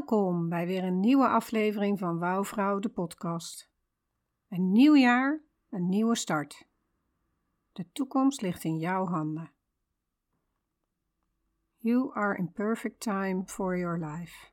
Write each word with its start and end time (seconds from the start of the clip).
Welkom 0.00 0.48
bij 0.48 0.66
weer 0.66 0.84
een 0.84 1.00
nieuwe 1.00 1.28
aflevering 1.28 1.98
van 1.98 2.18
Wouwvrouw, 2.18 2.78
de 2.78 2.88
podcast. 2.88 3.70
Een 4.48 4.72
nieuw 4.72 4.96
jaar, 4.96 5.40
een 5.68 5.88
nieuwe 5.88 6.16
start. 6.16 6.66
De 7.72 7.90
toekomst 7.92 8.40
ligt 8.40 8.64
in 8.64 8.78
jouw 8.78 9.06
handen. 9.06 9.52
You 11.76 12.14
are 12.14 12.36
in 12.36 12.52
perfect 12.52 13.00
time 13.00 13.42
for 13.46 13.78
your 13.78 13.98
life. 14.06 14.50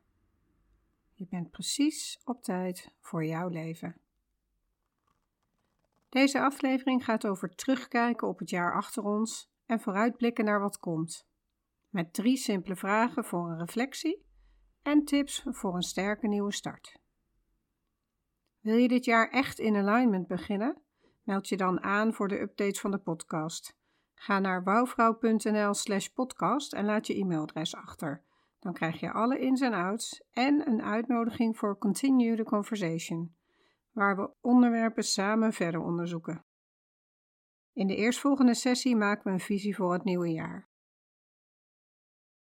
Je 1.14 1.28
bent 1.28 1.52
precies 1.52 2.22
op 2.23 2.44
tijd 2.44 2.94
voor 3.00 3.26
jouw 3.26 3.48
leven. 3.48 3.98
Deze 6.09 6.39
aflevering 6.42 7.06
gaat 7.06 7.28
over 7.28 7.56
terugkijken 7.56 8.28
op 8.28 8.39
het 8.39 8.50
jaar 8.50 8.73
achter 8.73 9.04
ons 9.04 9.52
en 9.66 9.80
vooruitblikken 9.80 10.45
naar 10.45 10.59
wat 10.59 10.80
komt. 10.80 11.28
Met 11.89 12.14
drie 12.14 12.38
simpele 12.38 12.76
vragen 12.76 13.26
voor 13.26 13.50
een 13.50 13.59
reflectie 13.59 14.26
en 14.87 15.03
tips 15.03 15.43
voor 15.45 15.75
een 15.75 15.81
sterke 15.81 16.27
nieuwe 16.27 16.53
start. 16.53 16.99
Wil 18.59 18.75
je 18.75 18.87
dit 18.87 19.05
jaar 19.05 19.30
echt 19.30 19.59
in 19.59 19.75
alignment 19.75 20.27
beginnen? 20.27 20.81
Meld 21.23 21.49
je 21.49 21.58
dan 21.58 21.81
aan 21.83 22.14
voor 22.14 22.27
de 22.27 22.39
updates 22.39 22.80
van 22.80 22.92
de 22.92 22.97
podcast. 22.97 23.77
Ga 24.14 24.39
naar 24.39 24.64
bouwvrouw.nl/slash 24.64 26.08
podcast 26.08 26.73
en 26.73 26.86
laat 26.86 27.08
je 27.08 27.15
e-mailadres 27.15 27.76
achter. 27.76 28.23
Dan 28.59 28.73
krijg 28.73 28.99
je 28.99 29.11
alle 29.11 29.39
ins 29.39 29.61
en 29.61 29.73
outs 29.73 30.23
en 30.31 30.67
een 30.67 30.81
uitnodiging 30.81 31.58
voor 31.58 31.77
Continue 31.77 32.36
the 32.36 32.43
Conversation, 32.43 33.36
waar 33.92 34.15
we 34.15 34.31
onderwerpen 34.42 35.03
samen 35.03 35.53
verder 35.53 35.81
onderzoeken. 35.81 36.45
In 37.73 37.87
de 37.87 37.95
eerstvolgende 37.95 38.53
sessie 38.53 38.95
maken 38.95 39.23
we 39.23 39.30
een 39.31 39.39
visie 39.39 39.76
voor 39.76 39.93
het 39.93 40.03
nieuwe 40.03 40.31
jaar. 40.31 40.67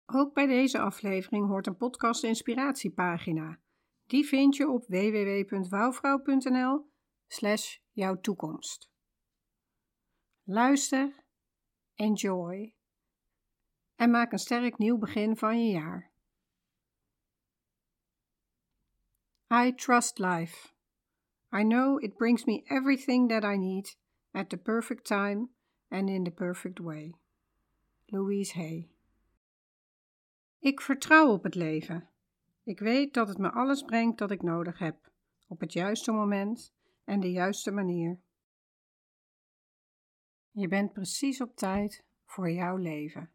Ook 0.07 0.35
bij 0.35 0.47
deze 0.47 0.79
aflevering 0.79 1.47
hoort 1.47 1.67
een 1.67 1.77
podcast 1.77 2.25
inspiratiepagina. 2.25 3.59
Die 4.07 4.25
vind 4.25 4.57
je 4.57 4.69
op 4.69 4.87
www.wouwvrouw.nl 4.87 6.91
slash 7.27 7.79
jouw 7.93 8.21
toekomst. 8.21 8.91
Luister, 10.43 11.25
enjoy 11.95 12.75
en 13.97 14.11
maak 14.11 14.33
een 14.33 14.39
sterk 14.39 14.79
nieuw 14.79 14.99
begin 14.99 15.37
van 15.37 15.65
je 15.65 15.73
jaar. 15.73 16.13
I 19.53 19.75
trust 19.75 20.19
life. 20.19 20.73
I 21.53 21.63
know 21.63 22.03
it 22.03 22.17
brings 22.17 22.45
me 22.45 22.63
everything 22.65 23.29
that 23.29 23.45
I 23.45 23.57
need 23.57 23.97
at 24.31 24.49
the 24.49 24.57
perfect 24.57 25.07
time 25.07 25.49
and 25.89 26.09
in 26.09 26.25
the 26.25 26.31
perfect 26.31 26.81
way. 26.81 27.15
Louise 28.07 28.53
Hay 28.53 28.94
ik 30.65 30.81
vertrouw 30.81 31.33
op 31.33 31.43
het 31.43 31.55
leven. 31.55 32.09
Ik 32.63 32.79
weet 32.79 33.15
dat 33.15 33.29
het 33.29 33.39
me 33.39 33.51
alles 33.51 33.83
brengt 33.83 34.19
dat 34.19 34.31
ik 34.31 34.43
nodig 34.43 34.79
heb, 34.79 35.11
op 35.47 35.61
het 35.61 35.73
juiste 35.73 36.13
moment 36.13 36.75
en 37.05 37.21
de 37.21 37.31
juiste 37.31 37.71
manier. 37.71 38.19
Je 40.51 40.69
bent 40.69 40.93
precies 40.93 41.41
op 41.41 41.57
tijd 41.57 42.05
voor 42.25 42.51
jouw 42.51 42.77
leven. 42.77 43.31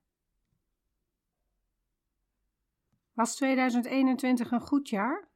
Was 3.13 3.35
2021 3.35 4.51
een 4.51 4.61
goed 4.61 4.89
jaar? 4.89 5.27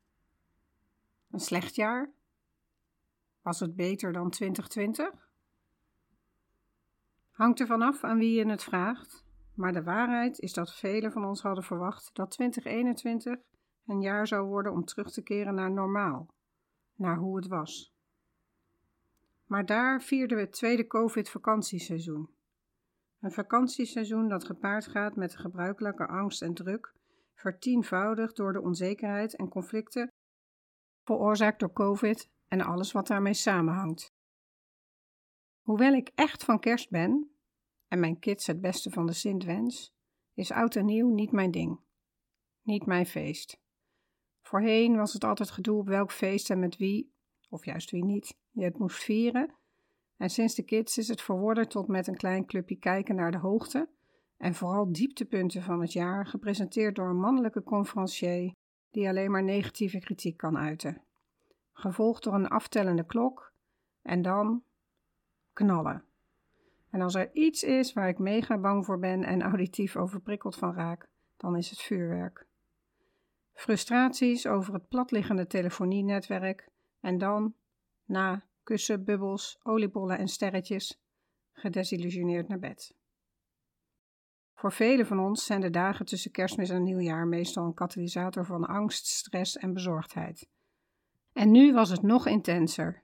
Een 1.31 1.39
slecht 1.39 1.75
jaar? 1.75 2.11
Was 3.41 3.59
het 3.59 3.75
beter 3.75 4.13
dan 4.13 4.29
2020? 4.29 5.29
Hangt 7.31 7.59
er 7.59 7.67
vanaf 7.67 8.03
aan 8.03 8.17
wie 8.17 8.33
je 8.33 8.49
het 8.49 8.63
vraagt. 8.63 9.22
Maar 9.53 9.73
de 9.73 9.83
waarheid 9.83 10.39
is 10.39 10.53
dat 10.53 10.75
velen 10.75 11.11
van 11.11 11.25
ons 11.25 11.41
hadden 11.41 11.63
verwacht 11.63 12.09
dat 12.13 12.31
2021 12.31 13.39
een 13.85 14.01
jaar 14.01 14.27
zou 14.27 14.47
worden 14.47 14.71
om 14.71 14.85
terug 14.85 15.11
te 15.11 15.21
keren 15.21 15.55
naar 15.55 15.71
normaal, 15.71 16.27
naar 16.95 17.17
hoe 17.17 17.35
het 17.35 17.47
was. 17.47 17.93
Maar 19.45 19.65
daar 19.65 20.01
vierden 20.01 20.37
we 20.37 20.43
het 20.43 20.53
tweede 20.53 20.87
COVID-vakantieseizoen. 20.87 22.29
Een 23.19 23.31
vakantieseizoen 23.31 24.27
dat 24.27 24.43
gepaard 24.43 24.87
gaat 24.87 25.15
met 25.15 25.31
de 25.31 25.37
gebruikelijke 25.37 26.07
angst 26.07 26.41
en 26.41 26.53
druk, 26.53 26.93
vertienvoudigd 27.33 28.35
door 28.35 28.53
de 28.53 28.61
onzekerheid 28.61 29.35
en 29.35 29.49
conflicten 29.49 30.11
veroorzaakt 31.03 31.59
door 31.59 31.73
COVID 31.73 32.29
en 32.47 32.61
alles 32.61 32.91
wat 32.91 33.07
daarmee 33.07 33.33
samenhangt. 33.33 34.11
Hoewel 35.61 35.93
ik 35.93 36.11
echt 36.15 36.43
van 36.43 36.59
kerst 36.59 36.89
ben, 36.89 37.32
en 37.93 37.99
mijn 37.99 38.19
kids 38.19 38.47
het 38.47 38.61
beste 38.61 38.89
van 38.89 39.05
de 39.05 39.13
Sint 39.13 39.43
wens, 39.43 39.93
is 40.33 40.51
oud 40.51 40.75
en 40.75 40.85
nieuw 40.85 41.09
niet 41.09 41.31
mijn 41.31 41.51
ding. 41.51 41.79
Niet 42.61 42.85
mijn 42.85 43.05
feest. 43.05 43.61
Voorheen 44.41 44.95
was 44.95 45.13
het 45.13 45.23
altijd 45.23 45.51
gedoe 45.51 45.79
op 45.79 45.87
welk 45.87 46.11
feest 46.11 46.49
en 46.49 46.59
met 46.59 46.77
wie, 46.77 47.13
of 47.49 47.65
juist 47.65 47.91
wie 47.91 48.05
niet, 48.05 48.37
je 48.51 48.63
het 48.63 48.77
moest 48.77 49.03
vieren. 49.03 49.55
En 50.17 50.29
sinds 50.29 50.55
de 50.55 50.63
kids 50.63 50.97
is 50.97 51.07
het 51.07 51.21
verworden 51.21 51.69
tot 51.69 51.87
met 51.87 52.07
een 52.07 52.17
klein 52.17 52.45
clubje 52.45 52.75
kijken 52.75 53.15
naar 53.15 53.31
de 53.31 53.37
hoogte 53.37 53.89
en 54.37 54.55
vooral 54.55 54.91
dieptepunten 54.91 55.63
van 55.63 55.81
het 55.81 55.93
jaar, 55.93 56.25
gepresenteerd 56.25 56.95
door 56.95 57.09
een 57.09 57.19
mannelijke 57.19 57.63
conferencier 57.63 58.53
die 58.91 59.07
alleen 59.07 59.31
maar 59.31 59.43
negatieve 59.43 59.99
kritiek 59.99 60.37
kan 60.37 60.57
uiten. 60.57 61.03
Gevolgd 61.73 62.23
door 62.23 62.33
een 62.33 62.47
aftellende 62.47 63.05
klok 63.05 63.53
en 64.01 64.21
dan 64.21 64.63
knallen. 65.53 66.12
En 66.93 67.01
als 67.01 67.15
er 67.15 67.29
iets 67.33 67.63
is 67.63 67.93
waar 67.93 68.07
ik 68.07 68.19
mega 68.19 68.57
bang 68.57 68.85
voor 68.85 68.99
ben 68.99 69.23
en 69.23 69.41
auditief 69.41 69.95
overprikkeld 69.95 70.55
van 70.55 70.73
raak, 70.73 71.07
dan 71.37 71.55
is 71.55 71.69
het 71.69 71.79
vuurwerk. 71.79 72.47
Frustraties 73.53 74.47
over 74.47 74.73
het 74.73 74.87
platliggende 74.87 75.47
telefonienetwerk 75.47 76.69
en 76.99 77.17
dan, 77.17 77.53
na 78.05 78.45
kussen, 78.63 79.03
bubbels, 79.03 79.59
oliebollen 79.63 80.17
en 80.17 80.27
sterretjes, 80.27 81.01
gedesillusioneerd 81.51 82.47
naar 82.47 82.59
bed. 82.59 82.95
Voor 84.53 84.71
velen 84.71 85.05
van 85.05 85.19
ons 85.19 85.45
zijn 85.45 85.61
de 85.61 85.69
dagen 85.69 86.05
tussen 86.05 86.31
kerstmis 86.31 86.69
en 86.69 86.83
nieuwjaar 86.83 87.27
meestal 87.27 87.65
een 87.65 87.73
katalysator 87.73 88.45
van 88.45 88.65
angst, 88.65 89.05
stress 89.05 89.57
en 89.57 89.73
bezorgdheid. 89.73 90.49
En 91.31 91.51
nu 91.51 91.73
was 91.73 91.89
het 91.89 92.01
nog 92.01 92.27
intenser. 92.27 93.02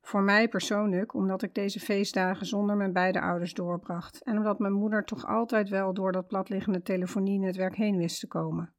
Voor 0.00 0.22
mij 0.22 0.48
persoonlijk, 0.48 1.14
omdat 1.14 1.42
ik 1.42 1.54
deze 1.54 1.80
feestdagen 1.80 2.46
zonder 2.46 2.76
mijn 2.76 2.92
beide 2.92 3.20
ouders 3.20 3.54
doorbracht 3.54 4.22
en 4.22 4.36
omdat 4.36 4.58
mijn 4.58 4.72
moeder 4.72 5.04
toch 5.04 5.26
altijd 5.26 5.68
wel 5.68 5.94
door 5.94 6.12
dat 6.12 6.26
platliggende 6.26 6.82
telefonienetwerk 6.82 7.76
heen 7.76 7.96
wist 7.96 8.20
te 8.20 8.26
komen. 8.26 8.72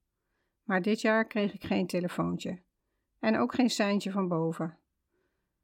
Maar 0.63 0.81
dit 0.81 1.01
jaar 1.01 1.25
kreeg 1.25 1.53
ik 1.53 1.63
geen 1.63 1.87
telefoontje 1.87 2.61
en 3.19 3.37
ook 3.37 3.53
geen 3.53 3.69
seintje 3.69 4.11
van 4.11 4.27
boven. 4.27 4.77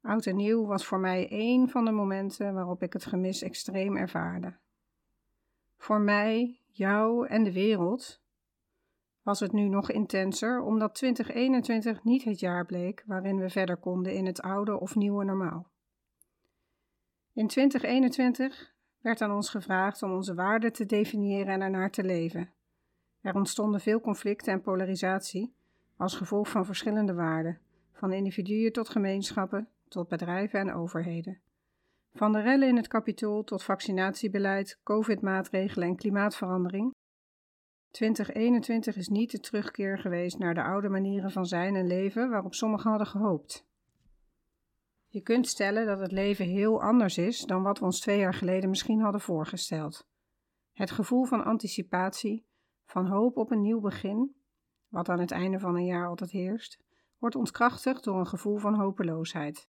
Oud 0.02 0.26
en 0.26 0.36
nieuw 0.36 0.66
was 0.66 0.86
voor 0.86 1.00
mij 1.00 1.28
één 1.28 1.68
van 1.68 1.84
de 1.84 1.90
momenten 1.90 2.54
waarop 2.54 2.82
ik 2.82 2.92
het 2.92 3.04
gemis 3.06 3.42
extreem 3.42 3.96
ervaarde. 3.96 4.56
Voor 5.76 6.00
mij, 6.00 6.60
jou 6.66 7.26
en 7.26 7.44
de 7.44 7.52
wereld 7.52 8.20
was 9.28 9.40
het 9.40 9.52
nu 9.52 9.68
nog 9.68 9.90
intenser, 9.90 10.60
omdat 10.60 10.94
2021 10.94 12.04
niet 12.04 12.24
het 12.24 12.40
jaar 12.40 12.66
bleek 12.66 13.02
waarin 13.06 13.38
we 13.38 13.50
verder 13.50 13.76
konden 13.76 14.14
in 14.14 14.26
het 14.26 14.40
oude 14.40 14.80
of 14.80 14.94
nieuwe 14.94 15.24
normaal. 15.24 15.70
In 17.32 17.46
2021 17.46 18.74
werd 19.00 19.20
aan 19.20 19.34
ons 19.34 19.50
gevraagd 19.50 20.02
om 20.02 20.12
onze 20.12 20.34
waarden 20.34 20.72
te 20.72 20.86
definiëren 20.86 21.52
en 21.52 21.60
ernaar 21.60 21.90
te 21.90 22.04
leven. 22.04 22.50
Er 23.20 23.34
ontstonden 23.34 23.80
veel 23.80 24.00
conflicten 24.00 24.52
en 24.52 24.60
polarisatie 24.60 25.54
als 25.96 26.16
gevolg 26.16 26.48
van 26.48 26.66
verschillende 26.66 27.14
waarden, 27.14 27.58
van 27.92 28.12
individuen 28.12 28.72
tot 28.72 28.88
gemeenschappen, 28.88 29.68
tot 29.88 30.08
bedrijven 30.08 30.60
en 30.60 30.72
overheden. 30.72 31.40
Van 32.14 32.32
de 32.32 32.40
rellen 32.40 32.68
in 32.68 32.76
het 32.76 32.88
kapitool 32.88 33.44
tot 33.44 33.62
vaccinatiebeleid, 33.62 34.80
covid-maatregelen 34.82 35.88
en 35.88 35.96
klimaatverandering 35.96 36.96
2021 37.90 38.96
is 38.96 39.08
niet 39.08 39.30
de 39.30 39.40
terugkeer 39.40 39.98
geweest 39.98 40.38
naar 40.38 40.54
de 40.54 40.62
oude 40.62 40.88
manieren 40.88 41.30
van 41.30 41.46
zijn 41.46 41.76
en 41.76 41.86
leven 41.86 42.30
waarop 42.30 42.54
sommigen 42.54 42.90
hadden 42.90 43.06
gehoopt. 43.08 43.66
Je 45.06 45.20
kunt 45.20 45.46
stellen 45.46 45.86
dat 45.86 46.00
het 46.00 46.12
leven 46.12 46.46
heel 46.46 46.82
anders 46.82 47.18
is 47.18 47.40
dan 47.40 47.62
wat 47.62 47.78
we 47.78 47.84
ons 47.84 48.00
twee 48.00 48.18
jaar 48.18 48.34
geleden 48.34 48.68
misschien 48.68 49.00
hadden 49.00 49.20
voorgesteld. 49.20 50.08
Het 50.72 50.90
gevoel 50.90 51.24
van 51.24 51.44
anticipatie, 51.44 52.46
van 52.84 53.06
hoop 53.06 53.36
op 53.36 53.50
een 53.50 53.62
nieuw 53.62 53.80
begin, 53.80 54.36
wat 54.88 55.08
aan 55.08 55.20
het 55.20 55.30
einde 55.30 55.58
van 55.58 55.74
een 55.74 55.84
jaar 55.84 56.08
altijd 56.08 56.30
heerst, 56.30 56.80
wordt 57.18 57.36
ontkrachtigd 57.36 58.04
door 58.04 58.18
een 58.18 58.26
gevoel 58.26 58.56
van 58.56 58.74
hopeloosheid. 58.74 59.68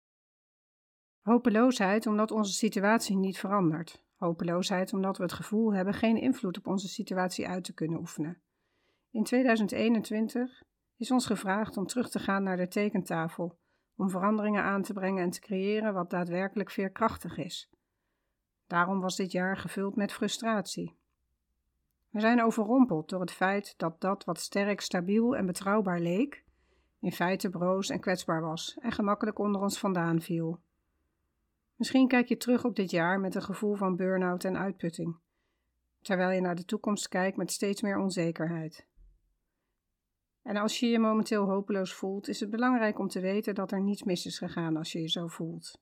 Hopeloosheid 1.21 2.07
omdat 2.07 2.31
onze 2.31 2.53
situatie 2.53 3.17
niet 3.17 3.39
verandert, 3.39 4.03
Hopeloosheid 4.23 4.93
omdat 4.93 5.17
we 5.17 5.23
het 5.23 5.33
gevoel 5.33 5.73
hebben 5.73 5.93
geen 5.93 6.17
invloed 6.17 6.57
op 6.57 6.67
onze 6.67 6.87
situatie 6.87 7.47
uit 7.47 7.63
te 7.63 7.73
kunnen 7.73 7.99
oefenen. 7.99 8.41
In 9.11 9.23
2021 9.23 10.63
is 10.97 11.11
ons 11.11 11.25
gevraagd 11.25 11.77
om 11.77 11.85
terug 11.85 12.09
te 12.09 12.19
gaan 12.19 12.43
naar 12.43 12.57
de 12.57 12.67
tekentafel, 12.67 13.57
om 13.95 14.09
veranderingen 14.09 14.63
aan 14.63 14.81
te 14.81 14.93
brengen 14.93 15.23
en 15.23 15.29
te 15.29 15.39
creëren 15.39 15.93
wat 15.93 16.09
daadwerkelijk 16.09 16.71
veerkrachtig 16.71 17.37
is. 17.37 17.69
Daarom 18.67 18.99
was 18.99 19.15
dit 19.15 19.31
jaar 19.31 19.57
gevuld 19.57 19.95
met 19.95 20.13
frustratie. 20.13 20.95
We 22.09 22.19
zijn 22.19 22.43
overrompeld 22.43 23.09
door 23.09 23.21
het 23.21 23.31
feit 23.31 23.73
dat 23.77 24.01
dat 24.01 24.23
wat 24.23 24.39
sterk, 24.39 24.81
stabiel 24.81 25.35
en 25.35 25.45
betrouwbaar 25.45 25.99
leek, 25.99 26.43
in 26.99 27.11
feite 27.11 27.49
broos 27.49 27.89
en 27.89 27.99
kwetsbaar 27.99 28.41
was 28.41 28.77
en 28.79 28.91
gemakkelijk 28.91 29.39
onder 29.39 29.61
ons 29.61 29.79
vandaan 29.79 30.21
viel. 30.21 30.59
Misschien 31.75 32.07
kijk 32.07 32.27
je 32.27 32.37
terug 32.37 32.65
op 32.65 32.75
dit 32.75 32.91
jaar 32.91 33.19
met 33.19 33.35
een 33.35 33.41
gevoel 33.41 33.75
van 33.75 33.95
burn-out 33.95 34.43
en 34.43 34.57
uitputting, 34.57 35.17
terwijl 36.01 36.29
je 36.31 36.41
naar 36.41 36.55
de 36.55 36.65
toekomst 36.65 37.07
kijkt 37.07 37.37
met 37.37 37.51
steeds 37.51 37.81
meer 37.81 37.97
onzekerheid. 37.97 38.87
En 40.41 40.57
als 40.57 40.79
je 40.79 40.87
je 40.87 40.99
momenteel 40.99 41.45
hopeloos 41.45 41.93
voelt, 41.93 42.27
is 42.27 42.39
het 42.39 42.49
belangrijk 42.49 42.99
om 42.99 43.07
te 43.07 43.19
weten 43.19 43.55
dat 43.55 43.71
er 43.71 43.81
niets 43.81 44.03
mis 44.03 44.25
is 44.25 44.37
gegaan 44.37 44.77
als 44.77 44.91
je 44.91 45.01
je 45.01 45.09
zo 45.09 45.27
voelt. 45.27 45.81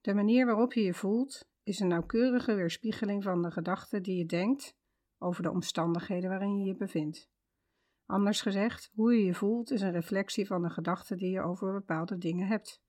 De 0.00 0.14
manier 0.14 0.46
waarop 0.46 0.72
je 0.72 0.82
je 0.82 0.94
voelt 0.94 1.48
is 1.62 1.80
een 1.80 1.88
nauwkeurige 1.88 2.54
weerspiegeling 2.54 3.22
van 3.22 3.42
de 3.42 3.50
gedachten 3.50 4.02
die 4.02 4.16
je 4.16 4.26
denkt 4.26 4.76
over 5.18 5.42
de 5.42 5.50
omstandigheden 5.50 6.30
waarin 6.30 6.58
je 6.58 6.66
je 6.66 6.76
bevindt. 6.76 7.30
Anders 8.06 8.40
gezegd, 8.40 8.90
hoe 8.94 9.14
je 9.14 9.24
je 9.24 9.34
voelt 9.34 9.70
is 9.70 9.80
een 9.80 9.92
reflectie 9.92 10.46
van 10.46 10.62
de 10.62 10.70
gedachten 10.70 11.16
die 11.16 11.30
je 11.30 11.40
over 11.40 11.72
bepaalde 11.72 12.18
dingen 12.18 12.46
hebt. 12.46 12.82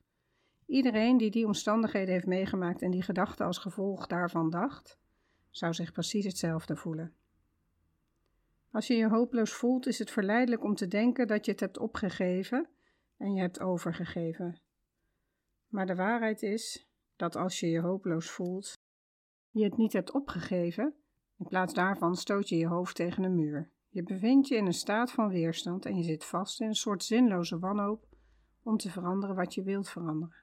Iedereen 0.71 1.17
die 1.17 1.31
die 1.31 1.45
omstandigheden 1.45 2.13
heeft 2.13 2.25
meegemaakt 2.25 2.81
en 2.81 2.91
die 2.91 3.01
gedachten 3.01 3.45
als 3.45 3.57
gevolg 3.57 4.07
daarvan 4.07 4.49
dacht, 4.49 4.97
zou 5.49 5.73
zich 5.73 5.91
precies 5.91 6.25
hetzelfde 6.25 6.75
voelen. 6.75 7.13
Als 8.71 8.87
je 8.87 8.95
je 8.95 9.09
hopeloos 9.09 9.53
voelt, 9.53 9.87
is 9.87 9.99
het 9.99 10.11
verleidelijk 10.11 10.63
om 10.63 10.75
te 10.75 10.87
denken 10.87 11.27
dat 11.27 11.45
je 11.45 11.51
het 11.51 11.59
hebt 11.59 11.77
opgegeven 11.77 12.69
en 13.17 13.33
je 13.33 13.41
hebt 13.41 13.59
overgegeven. 13.59 14.61
Maar 15.67 15.85
de 15.85 15.95
waarheid 15.95 16.41
is 16.41 16.89
dat 17.15 17.35
als 17.35 17.59
je 17.59 17.69
je 17.69 17.79
hopeloos 17.79 18.29
voelt, 18.29 18.73
je 19.49 19.63
het 19.63 19.77
niet 19.77 19.93
hebt 19.93 20.11
opgegeven, 20.11 20.95
in 21.37 21.47
plaats 21.47 21.73
daarvan 21.73 22.15
stoot 22.15 22.49
je 22.49 22.57
je 22.57 22.67
hoofd 22.67 22.95
tegen 22.95 23.23
een 23.23 23.35
muur. 23.35 23.69
Je 23.89 24.03
bevindt 24.03 24.47
je 24.47 24.55
in 24.55 24.65
een 24.65 24.73
staat 24.73 25.11
van 25.11 25.29
weerstand 25.29 25.85
en 25.85 25.97
je 25.97 26.03
zit 26.03 26.25
vast 26.25 26.61
in 26.61 26.67
een 26.67 26.75
soort 26.75 27.03
zinloze 27.03 27.59
wanhoop 27.59 28.07
om 28.63 28.77
te 28.77 28.89
veranderen 28.89 29.35
wat 29.35 29.53
je 29.53 29.63
wilt 29.63 29.89
veranderen. 29.89 30.40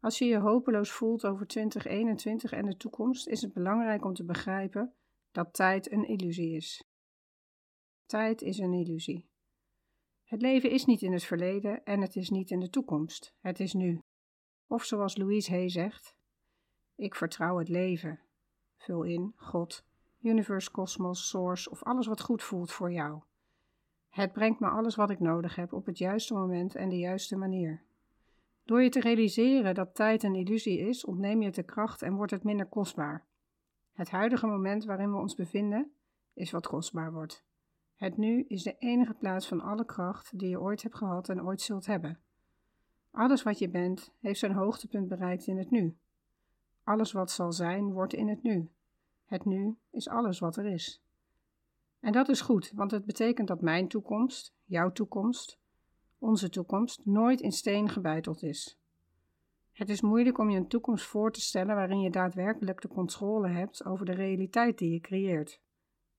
Als 0.00 0.18
je 0.18 0.24
je 0.24 0.38
hopeloos 0.38 0.90
voelt 0.90 1.24
over 1.24 1.46
2021 1.46 2.52
en 2.52 2.64
de 2.64 2.76
toekomst, 2.76 3.28
is 3.28 3.42
het 3.42 3.52
belangrijk 3.52 4.04
om 4.04 4.14
te 4.14 4.24
begrijpen 4.24 4.94
dat 5.30 5.54
tijd 5.54 5.92
een 5.92 6.08
illusie 6.08 6.56
is. 6.56 6.84
Tijd 8.06 8.42
is 8.42 8.58
een 8.58 8.72
illusie. 8.72 9.28
Het 10.24 10.42
leven 10.42 10.70
is 10.70 10.84
niet 10.84 11.02
in 11.02 11.12
het 11.12 11.24
verleden 11.24 11.84
en 11.84 12.00
het 12.00 12.16
is 12.16 12.30
niet 12.30 12.50
in 12.50 12.60
de 12.60 12.70
toekomst. 12.70 13.34
Het 13.40 13.60
is 13.60 13.72
nu. 13.72 14.00
Of 14.66 14.84
zoals 14.84 15.16
Louise 15.16 15.50
Hay 15.50 15.68
zegt: 15.68 16.16
Ik 16.94 17.14
vertrouw 17.14 17.58
het 17.58 17.68
leven. 17.68 18.20
Vul 18.76 19.02
in 19.02 19.32
God, 19.36 19.84
universe, 20.20 20.70
kosmos, 20.70 21.28
source 21.28 21.70
of 21.70 21.82
alles 21.82 22.06
wat 22.06 22.20
goed 22.20 22.42
voelt 22.42 22.72
voor 22.72 22.92
jou. 22.92 23.22
Het 24.08 24.32
brengt 24.32 24.60
me 24.60 24.68
alles 24.68 24.94
wat 24.94 25.10
ik 25.10 25.20
nodig 25.20 25.54
heb 25.54 25.72
op 25.72 25.86
het 25.86 25.98
juiste 25.98 26.34
moment 26.34 26.74
en 26.74 26.88
de 26.88 26.98
juiste 26.98 27.36
manier. 27.36 27.84
Door 28.70 28.82
je 28.82 28.88
te 28.88 29.00
realiseren 29.00 29.74
dat 29.74 29.94
tijd 29.94 30.22
een 30.22 30.34
illusie 30.34 30.78
is, 30.78 31.04
ontneem 31.04 31.40
je 31.40 31.46
het 31.46 31.54
de 31.54 31.62
kracht 31.62 32.02
en 32.02 32.14
wordt 32.14 32.32
het 32.32 32.44
minder 32.44 32.66
kostbaar. 32.66 33.26
Het 33.92 34.10
huidige 34.10 34.46
moment 34.46 34.84
waarin 34.84 35.10
we 35.10 35.18
ons 35.18 35.34
bevinden 35.34 35.92
is 36.34 36.50
wat 36.50 36.66
kostbaar 36.66 37.12
wordt. 37.12 37.44
Het 37.94 38.16
nu 38.16 38.44
is 38.48 38.62
de 38.62 38.76
enige 38.78 39.14
plaats 39.14 39.46
van 39.46 39.60
alle 39.60 39.84
kracht 39.84 40.38
die 40.38 40.48
je 40.48 40.60
ooit 40.60 40.82
hebt 40.82 40.94
gehad 40.94 41.28
en 41.28 41.42
ooit 41.42 41.60
zult 41.60 41.86
hebben. 41.86 42.18
Alles 43.10 43.42
wat 43.42 43.58
je 43.58 43.68
bent 43.68 44.12
heeft 44.20 44.38
zijn 44.38 44.52
hoogtepunt 44.52 45.08
bereikt 45.08 45.46
in 45.46 45.58
het 45.58 45.70
nu. 45.70 45.96
Alles 46.84 47.12
wat 47.12 47.30
zal 47.30 47.52
zijn 47.52 47.92
wordt 47.92 48.14
in 48.14 48.28
het 48.28 48.42
nu. 48.42 48.68
Het 49.24 49.44
nu 49.44 49.76
is 49.90 50.08
alles 50.08 50.38
wat 50.38 50.56
er 50.56 50.66
is. 50.66 51.02
En 52.00 52.12
dat 52.12 52.28
is 52.28 52.40
goed, 52.40 52.72
want 52.74 52.90
het 52.90 53.04
betekent 53.04 53.48
dat 53.48 53.60
mijn 53.60 53.88
toekomst, 53.88 54.54
jouw 54.64 54.92
toekomst, 54.92 55.59
onze 56.20 56.48
toekomst 56.48 57.04
nooit 57.04 57.40
in 57.40 57.52
steen 57.52 57.88
gebeiteld 57.88 58.42
is. 58.42 58.78
Het 59.72 59.88
is 59.88 60.00
moeilijk 60.00 60.38
om 60.38 60.50
je 60.50 60.56
een 60.56 60.68
toekomst 60.68 61.06
voor 61.06 61.32
te 61.32 61.40
stellen 61.40 61.74
waarin 61.74 62.00
je 62.00 62.10
daadwerkelijk 62.10 62.80
de 62.80 62.88
controle 62.88 63.48
hebt 63.48 63.84
over 63.84 64.06
de 64.06 64.12
realiteit 64.12 64.78
die 64.78 64.92
je 64.92 65.00
creëert, 65.00 65.60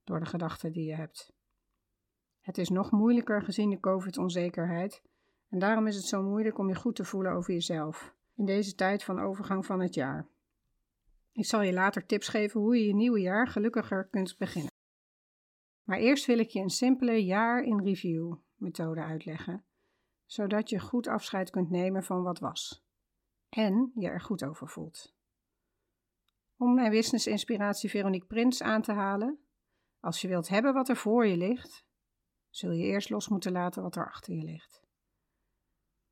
door 0.04 0.20
de 0.20 0.26
gedachten 0.26 0.72
die 0.72 0.86
je 0.86 0.96
hebt. 0.96 1.34
Het 2.40 2.58
is 2.58 2.70
nog 2.70 2.92
moeilijker 2.92 3.42
gezien 3.42 3.70
de 3.70 3.80
COVID-onzekerheid 3.80 5.02
en 5.50 5.60
daarom 5.60 5.88
is 5.88 5.96
het 5.96 6.06
zo 6.06 6.24
moeilijk 6.24 6.58
om 6.58 6.68
je 6.68 6.76
goed 6.76 6.96
te 6.96 7.06
voelen 7.06 7.32
over 7.32 7.54
jezelf 7.54 8.16
in 8.36 8.46
deze 8.46 8.76
tijd 8.76 9.04
van 9.04 9.20
overgang 9.20 9.66
van 9.66 9.80
het 9.80 9.94
jaar. 9.94 10.28
Ik 11.32 11.46
zal 11.46 11.62
je 11.62 11.74
later 11.74 12.06
tips 12.06 12.28
geven 12.28 12.62
hoe 12.62 12.78
je 12.78 12.86
je 12.86 12.96
nieuwe 12.96 13.20
jaar 13.20 13.48
gelukkiger 13.48 14.08
kunt 14.08 14.38
beginnen. 14.38 14.72
Maar 15.84 15.98
eerst 15.98 16.26
wil 16.26 16.40
ik 16.40 16.50
je 16.50 16.60
een 16.60 16.70
simpele 16.70 17.26
jaar 17.26 17.64
in 17.64 17.84
review 17.84 18.36
methode 18.56 19.02
uitleggen 19.02 19.66
zodat 20.32 20.70
je 20.70 20.80
goed 20.80 21.08
afscheid 21.08 21.50
kunt 21.50 21.70
nemen 21.70 22.04
van 22.04 22.24
wat 22.24 22.40
was 22.40 22.86
en 23.50 23.92
je 23.96 24.08
er 24.08 24.22
goed 24.22 24.44
over 24.44 24.68
voelt. 24.68 25.16
Om 26.58 26.74
mijn 26.74 26.92
business 26.92 27.28
inspiratie 27.28 27.90
Veronique 27.90 28.28
Prins 28.28 28.62
aan 28.62 28.82
te 28.82 28.92
halen, 28.92 29.40
als 30.00 30.22
je 30.22 30.28
wilt 30.28 30.48
hebben 30.48 30.74
wat 30.74 30.90
er 30.90 30.96
voor 30.96 31.28
je 31.28 31.38
ligt, 31.38 31.86
zul 32.50 32.72
je 32.72 32.84
eerst 32.84 33.10
los 33.10 33.28
moeten 33.28 33.52
laten 33.52 33.84
wat 33.84 33.96
er 33.96 34.06
achter 34.06 34.34
je 34.34 34.44
ligt. 34.44 34.84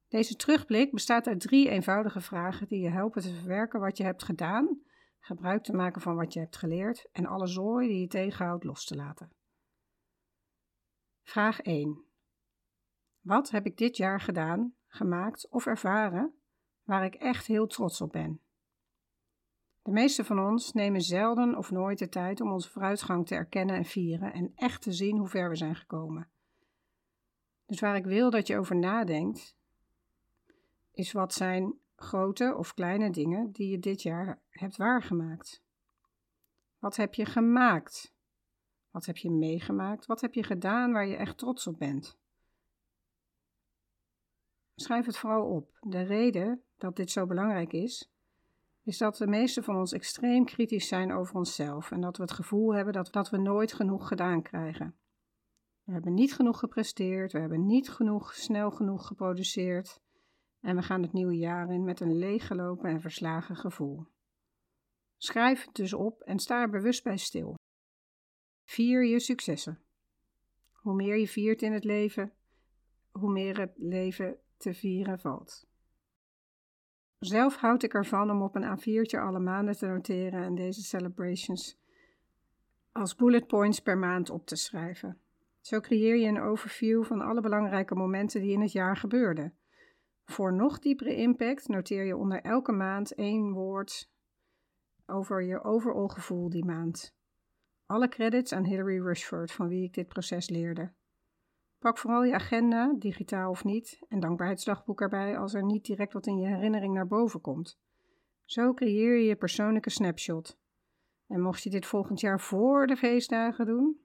Deze 0.08 0.36
terugblik 0.36 0.92
bestaat 0.92 1.28
uit 1.28 1.40
drie 1.40 1.70
eenvoudige 1.70 2.22
vragen 2.22 2.68
die 2.68 2.82
je 2.82 2.90
helpen 2.90 3.22
te 3.22 3.34
verwerken 3.34 3.80
wat 3.80 3.98
je 3.98 4.04
hebt 4.04 4.24
gedaan, 4.24 4.82
gebruik 5.20 5.64
te 5.64 5.74
maken 5.74 6.02
van 6.02 6.16
wat 6.16 6.34
je 6.34 6.40
hebt 6.40 6.58
geleerd 6.58 7.10
en 7.12 7.26
alle 7.26 7.48
zooi 7.48 7.88
die 7.88 8.00
je 8.00 8.08
tegenhoudt 8.08 8.64
los 8.64 8.86
te 8.86 8.96
laten. 8.96 9.34
Vraag 11.24 11.60
1. 11.60 12.09
Wat 13.22 13.50
heb 13.50 13.66
ik 13.66 13.78
dit 13.78 13.98
jaar 13.98 14.22
gedaan, 14.22 14.74
gemaakt 14.88 15.50
of 15.50 15.66
ervaren 15.66 16.34
waar 16.84 17.06
ik 17.06 17.16
echt 17.16 17.48
heel 17.48 17.68
trots 17.68 18.02
op 18.02 18.12
ben? 18.12 18.42
De 19.82 19.92
meeste 19.92 20.24
van 20.24 20.40
ons 20.40 20.74
nemen 20.74 21.02
zelden 21.02 21.58
of 21.58 21.72
nooit 21.72 22.00
de 22.00 22.10
tijd 22.10 22.42
om 22.42 22.52
onze 22.52 22.70
vooruitgang 22.70 23.28
te 23.28 23.36
erkennen 23.36 23.76
en 23.76 23.86
vieren 23.86 24.34
en 24.34 24.52
echt 24.56 24.82
te 24.82 24.92
zien 24.92 25.18
hoe 25.18 25.28
ver 25.28 25.50
we 25.50 25.56
zijn 25.56 25.76
gekomen. 25.76 26.30
Dus 27.66 27.80
waar 27.80 27.96
ik 27.96 28.06
wil 28.06 28.30
dat 28.30 28.48
je 28.48 28.58
over 28.58 28.76
nadenkt, 28.76 29.56
is 30.92 31.12
wat 31.12 31.34
zijn 31.34 31.80
grote 31.96 32.56
of 32.58 32.74
kleine 32.74 33.10
dingen 33.10 33.52
die 33.52 33.70
je 33.70 33.80
dit 33.80 34.02
jaar 34.02 34.42
hebt 34.50 34.78
waargemaakt? 34.78 35.64
Wat 36.80 36.96
heb 36.96 37.14
je 37.14 37.26
gemaakt? 37.26 38.14
Wat 38.92 39.06
heb 39.06 39.18
je 39.18 39.32
meegemaakt? 39.32 40.06
Wat 40.06 40.22
heb 40.22 40.34
je 40.34 40.44
gedaan 40.44 40.92
waar 40.92 41.08
je 41.08 41.16
echt 41.16 41.38
trots 41.38 41.68
op 41.68 41.80
bent? 41.80 42.18
Schrijf 44.80 45.06
het 45.06 45.18
vooral 45.18 45.46
op. 45.46 45.78
De 45.82 46.02
reden 46.02 46.64
dat 46.78 46.96
dit 46.96 47.12
zo 47.12 47.26
belangrijk 47.26 47.74
is, 47.74 48.12
is 48.84 48.98
dat 48.98 49.18
de 49.18 49.28
meeste 49.28 49.64
van 49.64 49.76
ons 49.76 49.92
extreem 49.92 50.46
kritisch 50.46 50.88
zijn 50.88 51.14
over 51.14 51.36
onszelf 51.36 51.92
en 51.92 52.02
dat 52.02 52.18
we 52.18 52.24
het 52.24 52.32
gevoel 52.32 52.74
hebben 52.74 52.94
dat, 52.94 53.12
dat 53.12 53.30
we 53.30 53.38
nooit 53.38 53.74
genoeg 53.74 54.08
gedaan 54.08 54.42
krijgen. 54.42 54.96
We 55.84 55.92
hebben 55.92 56.14
niet 56.14 56.34
genoeg 56.34 56.60
gepresteerd, 56.60 57.32
we 57.32 57.40
hebben 57.40 57.66
niet 57.66 57.90
genoeg 57.90 58.34
snel 58.34 58.72
genoeg 58.72 59.08
geproduceerd 59.08 60.02
en 60.60 60.76
we 60.76 60.82
gaan 60.82 61.02
het 61.02 61.14
nieuwe 61.14 61.38
jaar 61.38 61.72
in 61.72 61.84
met 61.84 62.00
een 62.00 62.18
leeggelopen 62.18 62.90
en 62.90 63.02
verslagen 63.02 63.56
gevoel. 63.56 64.06
Schrijf 65.18 65.66
het 65.66 65.76
dus 65.76 65.94
op 65.94 66.22
en 66.22 66.40
sta 66.40 66.62
er 66.62 66.70
bewust 66.70 67.04
bij 67.04 67.18
stil. 67.18 67.56
Vier 68.66 69.06
je 69.06 69.20
successen. 69.20 69.80
Hoe 70.72 70.96
meer 70.96 71.18
je 71.18 71.28
viert 71.28 71.62
in 71.62 71.74
het 71.74 71.84
leven, 71.84 72.34
hoe 73.12 73.32
meer 73.32 73.60
het 73.60 73.74
leven 73.76 74.40
te 74.60 74.74
vieren 74.74 75.20
valt. 75.20 75.68
Zelf 77.20 77.56
houd 77.56 77.84
ik 77.84 77.94
ervan 77.94 78.32
om 78.32 78.42
op 78.42 78.56
een 78.56 78.78
A4'tje 78.78 79.20
alle 79.20 79.40
maanden 79.40 79.78
te 79.78 79.86
noteren 79.86 80.44
en 80.44 80.56
deze 80.56 80.82
celebrations 80.82 81.78
als 82.92 83.16
bullet 83.16 83.48
points 83.48 83.80
per 83.80 83.98
maand 83.98 84.30
op 84.30 84.46
te 84.46 84.56
schrijven. 84.56 85.22
Zo 85.62 85.80
creëer 85.80 86.16
je 86.16 86.28
een 86.28 86.42
overview 86.42 87.04
van 87.04 87.22
alle 87.22 87.42
belangrijke 87.42 87.96
momenten 87.96 88.42
die 88.42 88.52
in 88.52 88.62
het 88.62 88.72
jaar 88.72 88.98
gebeurden. 88.98 89.54
Voor 90.26 90.54
nog 90.54 90.80
diepere 90.80 91.16
impact 91.16 91.68
noteer 91.68 92.04
je 92.04 92.18
onder 92.18 92.42
elke 92.42 92.72
maand 92.72 93.14
één 93.14 93.52
woord 93.52 94.12
over 95.06 95.44
je 95.44 95.64
overall 95.64 96.08
gevoel 96.08 96.50
die 96.50 96.66
maand. 96.66 97.16
Alle 97.86 98.08
credits 98.08 98.54
aan 98.54 98.66
Hilary 98.66 99.00
Rushford, 99.00 99.52
van 99.52 99.68
wie 99.68 99.84
ik 99.84 99.94
dit 99.94 100.08
proces 100.08 100.50
leerde. 100.50 100.92
Pak 101.80 101.98
vooral 101.98 102.24
je 102.24 102.34
agenda, 102.34 102.94
digitaal 102.98 103.50
of 103.50 103.64
niet, 103.64 104.00
en 104.08 104.20
dankbaarheidsdagboek 104.20 105.02
erbij 105.02 105.38
als 105.38 105.54
er 105.54 105.64
niet 105.64 105.86
direct 105.86 106.14
wat 106.14 106.28
in 106.28 106.38
je 106.38 106.48
herinnering 106.48 106.94
naar 106.94 107.08
boven 107.08 107.42
komt. 107.42 107.80
Zo 108.46 108.74
creëer 108.74 109.18
je 109.18 109.26
je 109.26 109.36
persoonlijke 109.36 109.90
snapshot. 109.90 110.58
En 111.28 111.42
mocht 111.42 111.64
je 111.64 111.70
dit 111.70 111.86
volgend 111.86 112.20
jaar 112.20 112.40
voor 112.40 112.88
de 112.88 112.98
feestdagen 112.98 113.66
doen, 113.66 114.00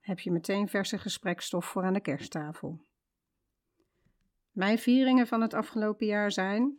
heb 0.00 0.18
je 0.18 0.32
meteen 0.32 0.68
verse 0.68 0.98
gesprekstof 0.98 1.64
voor 1.64 1.82
aan 1.84 1.92
de 1.92 2.00
kersttafel. 2.00 2.80
Mijn 4.52 4.78
vieringen 4.78 5.26
van 5.26 5.40
het 5.40 5.54
afgelopen 5.54 6.06
jaar 6.06 6.32
zijn 6.32 6.78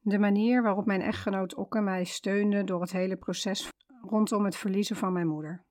de 0.00 0.18
manier 0.18 0.62
waarop 0.62 0.86
mijn 0.86 1.00
echtgenoot 1.00 1.54
Okke 1.54 1.80
mij 1.80 2.04
steunde 2.04 2.64
door 2.64 2.80
het 2.80 2.92
hele 2.92 3.16
proces 3.16 3.68
rondom 4.00 4.44
het 4.44 4.56
verliezen 4.56 4.96
van 4.96 5.12
mijn 5.12 5.28
moeder. 5.28 5.65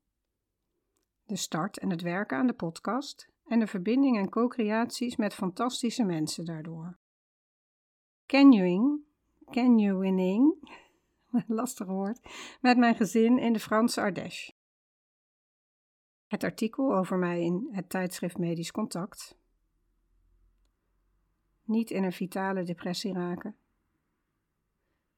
De 1.26 1.36
start 1.36 1.78
en 1.78 1.90
het 1.90 2.02
werken 2.02 2.38
aan 2.38 2.48
de 2.48 2.54
podcast 2.54 3.30
en 3.46 3.60
de 3.60 3.68
verbinding 3.68 4.18
en 4.18 4.30
co-creaties 4.30 5.16
met 5.16 5.34
fantastische 5.34 6.04
mensen 6.04 6.46
daardoor. 6.46 6.98
Canyoning, 8.26 9.00
canyoning, 9.52 10.70
lastig 11.48 11.88
woord, 11.88 12.20
met 12.62 12.78
mijn 12.78 12.96
gezin 12.96 13.40
in 13.40 13.54
de 13.54 13.60
Franse 13.60 14.02
Ardèche. 14.02 14.54
Het 16.28 16.44
artikel 16.44 16.96
over 16.96 17.18
mij 17.18 17.42
in 17.42 17.68
het 17.72 17.90
tijdschrift 17.90 18.38
Medisch 18.38 18.72
Contact. 18.72 19.38
Niet 21.64 21.92
in 21.92 22.04
een 22.04 22.14
vitale 22.14 22.64
depressie 22.64 23.14
raken. 23.14 23.56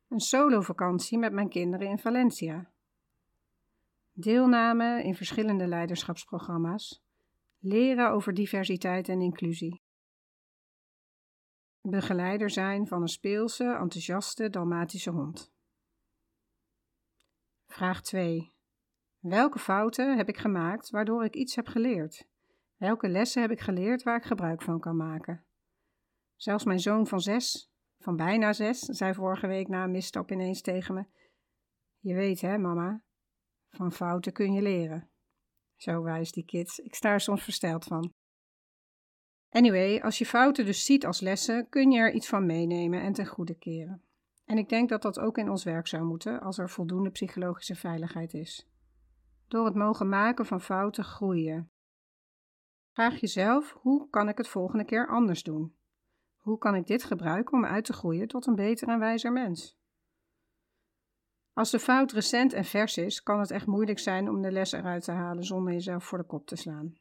Een 0.08 0.20
solo-vakantie 0.20 1.18
met 1.18 1.34
mijn 1.34 1.50
kinderen 1.50 1.88
in 1.88 2.00
Valencia. 2.00 2.72
Deelname 4.20 5.04
in 5.04 5.16
verschillende 5.16 5.68
leiderschapsprogramma's. 5.68 7.04
Leren 7.58 8.10
over 8.10 8.34
diversiteit 8.34 9.10
en 9.10 9.22
inclusie. 9.22 9.84
Begeleider 11.82 12.50
zijn 12.50 12.88
van 12.88 13.02
een 13.02 13.08
speelse, 13.08 13.64
enthousiaste 13.64 14.50
Dalmatische 14.50 15.10
hond. 15.10 15.54
Vraag 17.68 18.02
2. 18.02 18.54
Welke 19.20 19.60
fouten 19.60 20.18
heb 20.18 20.30
ik 20.30 20.38
gemaakt 20.38 20.90
waardoor 20.90 21.24
ik 21.24 21.36
iets 21.36 21.56
heb 21.56 21.68
geleerd? 21.68 22.28
Welke 22.76 23.10
lessen 23.10 23.42
heb 23.42 23.52
ik 23.52 23.60
geleerd 23.60 24.04
waar 24.04 24.18
ik 24.18 24.26
gebruik 24.26 24.62
van 24.62 24.80
kan 24.80 24.96
maken? 24.96 25.46
Zelfs 26.36 26.64
mijn 26.64 26.80
zoon 26.80 27.08
van 27.08 27.20
zes, 27.20 27.72
van 27.98 28.16
bijna 28.16 28.54
zes, 28.54 28.80
zei 28.80 29.14
vorige 29.14 29.48
week 29.48 29.68
na 29.68 29.84
een 29.84 29.92
misstap 29.92 30.32
ineens 30.32 30.62
tegen 30.62 30.94
me: 30.94 31.06
Je 32.00 32.14
weet 32.14 32.42
hè, 32.42 32.58
mama, 32.58 33.06
van 33.78 33.92
fouten 33.92 34.34
kun 34.34 34.54
je 34.54 34.62
leren. 34.62 35.10
Zo 35.76 36.04
wijs 36.04 36.32
die 36.32 36.46
kids. 36.46 36.80
Ik 36.80 36.96
sta 36.96 37.12
er 37.12 37.20
soms 37.20 37.44
versteld 37.44 37.86
van. 37.86 38.14
Anyway, 39.50 40.00
als 40.02 40.18
je 40.18 40.26
fouten 40.26 40.66
dus 40.66 40.86
ziet 40.86 41.06
als 41.06 41.20
lessen, 41.20 41.70
kun 41.70 41.92
je 41.92 42.00
er 42.00 42.14
iets 42.14 42.28
van 42.28 42.46
meenemen 42.46 43.02
en 43.02 43.14
ten 43.14 43.28
goede 43.28 43.58
keren. 43.58 44.02
En 44.46 44.58
ik 44.58 44.70
denk 44.70 44.90
dat 44.90 45.02
dat 45.02 45.20
ook 45.20 45.38
in 45.38 45.50
ons 45.50 45.64
werk 45.64 45.88
zou 45.88 46.04
moeten 46.04 46.42
als 46.42 46.58
er 46.58 46.70
voldoende 46.70 47.10
psychologische 47.10 47.76
veiligheid 47.76 48.34
is. 48.34 48.68
Door 49.48 49.66
het 49.66 49.76
mogen 49.76 50.10
maken 50.10 50.46
van 50.46 50.62
fouten 50.62 51.04
groeien. 51.04 51.72
Vraag 52.92 53.20
jezelf: 53.20 53.78
hoe 53.82 54.10
kan 54.10 54.30
ik 54.30 54.38
het 54.38 54.48
volgende 54.48 54.86
keer 54.86 55.08
anders 55.08 55.44
doen? 55.44 55.76
Hoe 56.38 56.58
kan 56.58 56.76
ik 56.76 56.88
dit 56.88 57.04
gebruiken 57.04 57.58
om 57.58 57.66
uit 57.66 57.86
te 57.86 57.94
groeien 57.94 58.28
tot 58.28 58.46
een 58.46 58.56
beter 58.56 58.88
en 58.88 59.00
wijzer 59.00 59.32
mens? 59.32 59.78
Als 61.58 61.72
de 61.72 61.80
fout 61.80 62.12
recent 62.12 62.54
en 62.54 62.66
vers 62.66 62.98
is, 62.98 63.24
kan 63.24 63.40
het 63.40 63.52
echt 63.52 63.66
moeilijk 63.66 64.00
zijn 64.00 64.30
om 64.30 64.42
de 64.42 64.52
les 64.52 64.72
eruit 64.72 65.04
te 65.04 65.12
halen 65.12 65.44
zonder 65.44 65.74
jezelf 65.74 66.04
voor 66.04 66.18
de 66.18 66.24
kop 66.24 66.48
te 66.48 66.56
slaan. 66.56 66.96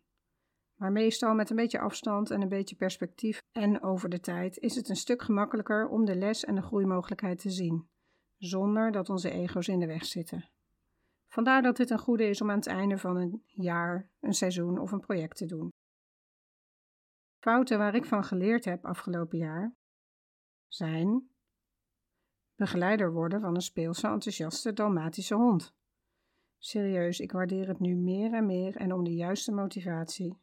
Maar 0.74 0.92
meestal 0.92 1.34
met 1.34 1.50
een 1.50 1.56
beetje 1.56 1.78
afstand 1.78 2.30
en 2.30 2.42
een 2.42 2.48
beetje 2.48 2.76
perspectief 2.76 3.42
en 3.52 3.82
over 3.82 4.08
de 4.08 4.20
tijd 4.20 4.58
is 4.58 4.74
het 4.74 4.88
een 4.88 4.96
stuk 4.96 5.22
gemakkelijker 5.22 5.88
om 5.88 6.04
de 6.04 6.16
les 6.16 6.44
en 6.44 6.54
de 6.54 6.62
groeimogelijkheid 6.62 7.38
te 7.38 7.50
zien, 7.50 7.88
zonder 8.36 8.92
dat 8.92 9.10
onze 9.10 9.30
ego's 9.30 9.68
in 9.68 9.80
de 9.80 9.86
weg 9.86 10.04
zitten. 10.04 10.50
Vandaar 11.28 11.62
dat 11.62 11.76
dit 11.76 11.90
een 11.90 11.98
goede 11.98 12.28
is 12.28 12.40
om 12.40 12.50
aan 12.50 12.56
het 12.56 12.66
einde 12.66 12.98
van 12.98 13.16
een 13.16 13.42
jaar, 13.46 14.10
een 14.20 14.34
seizoen 14.34 14.78
of 14.78 14.92
een 14.92 15.00
project 15.00 15.36
te 15.36 15.46
doen. 15.46 15.72
Fouten 17.38 17.78
waar 17.78 17.94
ik 17.94 18.04
van 18.04 18.24
geleerd 18.24 18.64
heb 18.64 18.84
afgelopen 18.84 19.38
jaar 19.38 19.74
zijn 20.68 21.35
begeleider 22.56 23.12
worden 23.12 23.40
van 23.40 23.54
een 23.54 23.60
speelse, 23.60 24.06
enthousiaste 24.06 24.72
Dalmatische 24.72 25.34
hond. 25.34 25.74
Serieus, 26.58 27.20
ik 27.20 27.32
waardeer 27.32 27.68
het 27.68 27.80
nu 27.80 27.94
meer 27.94 28.32
en 28.32 28.46
meer 28.46 28.76
en 28.76 28.92
om 28.92 29.04
de 29.04 29.14
juiste 29.14 29.52
motivatie. 29.52 30.38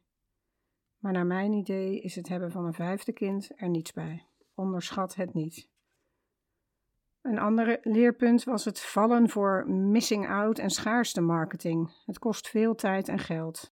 Maar 0.98 1.12
naar 1.12 1.26
mijn 1.26 1.52
idee 1.52 2.00
is 2.00 2.14
het 2.14 2.28
hebben 2.28 2.50
van 2.50 2.64
een 2.64 2.74
vijfde 2.74 3.12
kind 3.12 3.50
er 3.56 3.68
niets 3.68 3.92
bij. 3.92 4.26
Onderschat 4.54 5.14
het 5.14 5.34
niet. 5.34 5.68
Een 7.20 7.38
ander 7.38 7.78
leerpunt 7.82 8.44
was 8.44 8.64
het 8.64 8.80
vallen 8.80 9.28
voor 9.28 9.70
missing 9.70 10.28
out 10.28 10.58
en 10.58 10.70
schaarste 10.70 11.20
marketing. 11.20 11.90
Het 12.04 12.18
kost 12.18 12.48
veel 12.48 12.74
tijd 12.74 13.08
en 13.08 13.18
geld. 13.18 13.72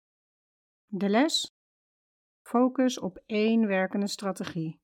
De 0.86 1.10
les? 1.10 1.56
Focus 2.42 3.00
op 3.00 3.22
één 3.26 3.68
werkende 3.68 4.08
strategie. 4.08 4.80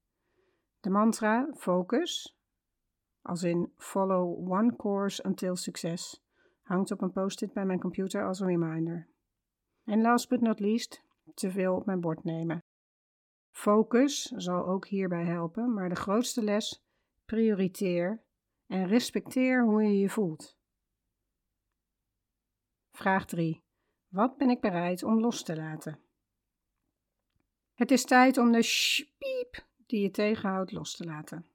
De 0.80 0.90
mantra 0.90 1.50
focus, 1.58 2.35
als 3.26 3.44
in 3.44 3.74
follow 3.78 4.52
one 4.52 4.76
course 4.76 5.24
until 5.24 5.56
success, 5.56 6.24
hangt 6.62 6.92
op 6.92 7.02
een 7.02 7.12
post-it 7.12 7.54
bij 7.54 7.66
mijn 7.66 7.80
computer 7.80 8.26
als 8.26 8.40
reminder. 8.40 9.08
En 9.84 10.02
last 10.02 10.30
but 10.30 10.42
not 10.42 10.60
least, 10.60 11.04
te 11.34 11.52
veel 11.52 11.76
op 11.76 11.86
mijn 11.86 12.02
bord 12.02 12.24
nemen. 12.24 12.64
Focus 13.52 14.24
zal 14.24 14.66
ook 14.66 14.88
hierbij 14.88 15.26
helpen, 15.26 15.74
maar 15.74 15.90
de 15.90 15.96
grootste 15.96 16.44
les: 16.44 16.84
prioriteer 17.26 18.24
en 18.68 18.88
respecteer 18.88 19.64
hoe 19.64 19.84
je 19.84 20.00
je 20.00 20.10
voelt. 20.10 20.58
Vraag 22.92 23.26
3. 23.26 23.64
Wat 24.08 24.38
ben 24.38 24.50
ik 24.50 24.62
bereid 24.62 25.04
om 25.04 25.20
los 25.20 25.44
te 25.44 25.56
laten? 25.56 26.00
Het 27.74 27.92
is 27.92 28.06
tijd 28.06 28.38
om 28.38 28.52
de 28.52 28.60
piep 29.18 29.68
die 29.86 30.02
je 30.02 30.12
tegenhoudt 30.12 30.72
los 30.72 30.96
te 30.96 31.06
laten. 31.06 31.55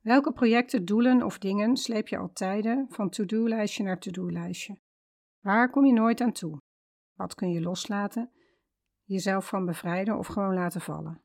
Welke 0.00 0.32
projecten, 0.32 0.84
doelen 0.84 1.22
of 1.22 1.38
dingen 1.38 1.76
sleep 1.76 2.08
je 2.08 2.18
al 2.18 2.32
tijden 2.32 2.86
van 2.88 3.10
to-do-lijstje 3.10 3.82
naar 3.82 3.98
to-do-lijstje? 3.98 4.78
Waar 5.40 5.70
kom 5.70 5.84
je 5.84 5.92
nooit 5.92 6.20
aan 6.20 6.32
toe? 6.32 6.58
Wat 7.14 7.34
kun 7.34 7.50
je 7.50 7.60
loslaten, 7.60 8.30
jezelf 9.04 9.48
van 9.48 9.66
bevrijden 9.66 10.18
of 10.18 10.26
gewoon 10.26 10.54
laten 10.54 10.80
vallen? 10.80 11.22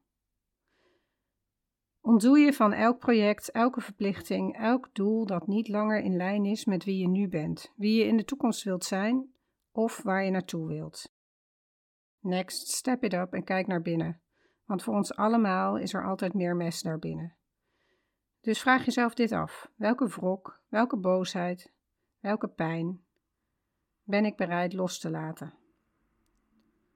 Ontdoe 2.02 2.40
je 2.40 2.54
van 2.54 2.74
elk 2.74 3.00
project, 3.00 3.52
elke 3.52 3.82
verplichting, 3.82 4.58
elk 4.58 4.90
doel 4.94 5.26
dat 5.26 5.48
niet 5.48 5.68
langer 5.68 6.00
in 6.00 6.16
lijn 6.16 6.46
is 6.46 6.66
met 6.66 6.84
wie 6.84 6.98
je 6.98 7.08
nu 7.08 7.28
bent, 7.28 7.72
wie 7.76 7.98
je 7.98 8.06
in 8.06 8.18
de 8.18 8.26
toekomst 8.26 8.64
wilt 8.64 8.84
zijn 8.84 9.34
of 9.72 10.02
waar 10.04 10.24
je 10.24 10.32
naartoe 10.32 10.68
wilt. 10.68 11.14
Next, 12.20 12.68
step 12.68 13.04
it 13.04 13.14
up 13.14 13.34
en 13.34 13.44
kijk 13.44 13.68
naar 13.68 13.82
binnen, 13.82 14.22
want 14.66 14.84
voor 14.84 14.94
ons 14.94 15.16
allemaal 15.16 15.78
is 15.78 15.94
er 15.94 16.06
altijd 16.06 16.34
meer 16.34 16.56
mes 16.56 16.82
daarbinnen. 16.82 17.36
Dus 18.46 18.62
vraag 18.62 18.86
jezelf 18.86 19.14
dit 19.14 19.32
af: 19.32 19.72
welke 19.76 20.08
wrok, 20.08 20.62
welke 20.68 20.98
boosheid, 20.98 21.74
welke 22.20 22.48
pijn 22.48 23.06
ben 24.04 24.26
ik 24.26 24.36
bereid 24.36 24.74
los 24.74 25.00
te 25.00 25.10
laten? 25.10 25.54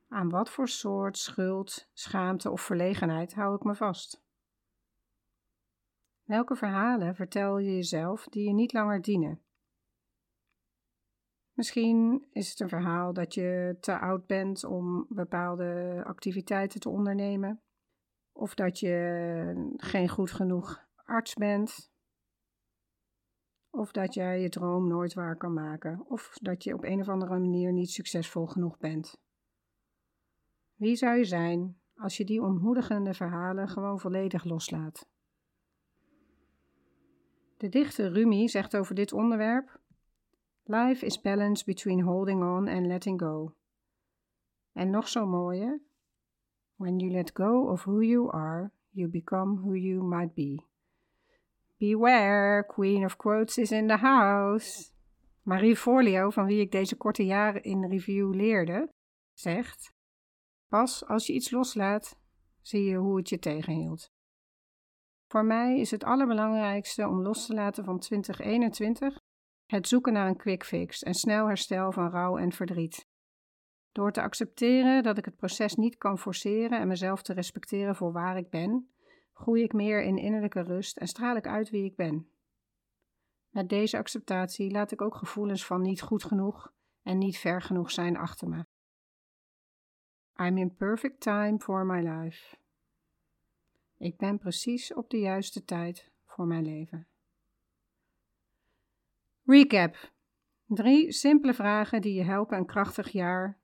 Aan 0.08 0.30
wat 0.30 0.50
voor 0.50 0.68
soort 0.68 1.18
schuld, 1.18 1.90
schaamte 1.94 2.52
of 2.52 2.62
verlegenheid 2.62 3.34
hou 3.34 3.56
ik 3.56 3.64
me 3.64 3.76
vast? 3.76 4.24
Welke 6.24 6.56
verhalen 6.56 7.16
vertel 7.16 7.58
je 7.58 7.76
jezelf 7.76 8.28
die 8.28 8.48
je 8.48 8.54
niet 8.54 8.74
langer 8.74 9.02
dienen? 9.02 9.42
Misschien 11.54 12.28
is 12.32 12.50
het 12.50 12.60
een 12.60 12.70
verhaal 12.70 13.14
dat 13.14 13.34
je 13.34 13.78
te 13.80 14.00
oud 14.00 14.26
bent 14.26 14.64
om 14.64 15.06
bepaalde 15.10 16.02
activiteiten 16.06 16.80
te 16.80 16.90
ondernemen, 16.90 17.62
of 18.32 18.54
dat 18.54 18.80
je 18.80 19.74
geen 19.78 20.10
goed 20.10 20.32
genoeg 20.32 20.88
arts 21.10 21.34
bent, 21.34 21.92
of 23.70 23.92
dat 23.92 24.14
jij 24.14 24.42
je 24.42 24.50
droom 24.50 24.88
nooit 24.88 25.14
waar 25.14 25.38
kan 25.38 25.54
maken, 25.54 26.06
of 26.08 26.38
dat 26.42 26.64
je 26.64 26.74
op 26.74 26.84
een 26.84 27.00
of 27.00 27.10
andere 27.10 27.40
manier 27.40 27.74
niet 27.74 27.92
succesvol 27.92 28.46
genoeg 28.46 28.78
bent. 28.78 29.22
Wie 30.76 30.96
zou 30.96 31.18
je 31.18 31.26
zijn 31.26 31.80
als 31.96 32.18
je 32.18 32.26
die 32.26 32.42
ontmoedigende 32.42 33.14
verhalen 33.14 33.68
gewoon 33.68 34.00
volledig 34.00 34.44
loslaat? 34.44 35.08
De 37.58 37.70
dichter 37.70 38.12
Rumi 38.12 38.50
zegt 38.50 38.76
over 38.76 38.96
dit 38.96 39.14
onderwerp: 39.14 39.80
Life 40.64 41.06
is 41.06 41.22
balance 41.22 41.66
between 41.66 42.02
holding 42.02 42.42
on 42.44 42.68
and 42.68 42.86
letting 42.86 43.22
go. 43.22 43.56
En 44.72 44.90
nog 44.90 45.08
zo 45.08 45.26
mooie: 45.26 45.82
When 46.76 47.00
you 47.00 47.12
let 47.12 47.32
go 47.34 47.72
of 47.72 47.84
who 47.84 48.02
you 48.02 48.32
are, 48.32 48.72
you 48.90 49.10
become 49.10 49.56
who 49.56 49.76
you 49.76 50.04
might 50.04 50.34
be. 50.34 50.69
Beware, 51.80 52.66
Queen 52.66 53.06
of 53.06 53.16
Quotes 53.16 53.58
is 53.58 53.72
in 53.72 53.88
the 53.88 53.98
house. 53.98 54.92
Marie 55.44 55.76
Forleo, 55.76 56.30
van 56.30 56.46
wie 56.46 56.60
ik 56.60 56.72
deze 56.72 56.96
korte 56.96 57.26
jaren 57.26 57.64
in 57.64 57.90
review 57.90 58.34
leerde, 58.34 58.90
zegt: 59.34 59.94
Pas 60.68 61.06
als 61.06 61.28
je 61.28 61.34
iets 61.34 61.52
loslaat, 61.52 62.20
zie 62.62 62.84
je 62.84 62.96
hoe 62.96 63.18
het 63.18 63.30
je 63.30 63.40
tegenhield. 63.40 64.12
Voor 65.28 65.46
mij 65.46 65.80
is 65.80 65.92
het 65.92 66.04
allerbelangrijkste 66.04 67.08
om 67.08 67.22
los 67.22 67.46
te 67.46 67.54
laten 67.54 67.84
van 67.84 68.00
2021 68.00 69.20
het 69.66 69.88
zoeken 69.88 70.14
naar 70.14 70.28
een 70.28 70.38
quick 70.38 70.66
fix 70.66 71.04
en 71.04 71.14
snel 71.14 71.48
herstel 71.48 71.92
van 71.92 72.10
rouw 72.10 72.38
en 72.38 72.52
verdriet. 72.52 73.08
Door 73.92 74.12
te 74.12 74.22
accepteren 74.22 75.04
dat 75.04 75.18
ik 75.18 75.26
het 75.26 75.36
proces 75.36 75.76
niet 75.76 75.98
kan 75.98 76.18
forceren 76.18 76.80
en 76.80 76.88
mezelf 76.88 77.22
te 77.22 77.34
respecteren 77.34 77.96
voor 77.96 78.12
waar 78.12 78.38
ik 78.38 78.50
ben, 78.50 78.90
groei 79.40 79.64
ik 79.64 79.74
meer 79.74 80.04
in 80.04 80.18
innerlijke 80.18 80.62
rust 80.62 80.98
en 80.98 81.08
straal 81.08 81.36
ik 81.36 81.48
uit 81.48 81.70
wie 81.70 81.84
ik 81.84 81.96
ben. 81.96 82.30
Met 83.50 83.70
deze 83.70 83.98
acceptatie 83.98 84.72
laat 84.72 84.92
ik 84.92 85.02
ook 85.02 85.16
gevoelens 85.16 85.66
van 85.66 85.82
niet 85.82 86.02
goed 86.02 86.24
genoeg 86.24 86.74
en 87.02 87.18
niet 87.18 87.38
ver 87.38 87.62
genoeg 87.62 87.92
zijn 87.92 88.18
achter 88.18 88.50
me. 88.50 88.66
I'm 90.36 90.58
in 90.58 90.76
perfect 90.76 91.22
time 91.22 91.60
for 91.60 91.86
my 91.86 92.08
life. 92.08 92.58
Ik 93.98 94.18
ben 94.18 94.38
precies 94.38 94.94
op 94.94 95.10
de 95.10 95.20
juiste 95.20 95.64
tijd 95.64 96.12
voor 96.26 96.46
mijn 96.46 96.64
leven. 96.64 97.08
Recap. 99.44 100.12
Drie 100.66 101.12
simpele 101.12 101.54
vragen 101.54 102.02
die 102.02 102.14
je 102.14 102.24
helpen 102.24 102.58
een 102.58 102.66
krachtig 102.66 103.10
jaar, 103.10 103.60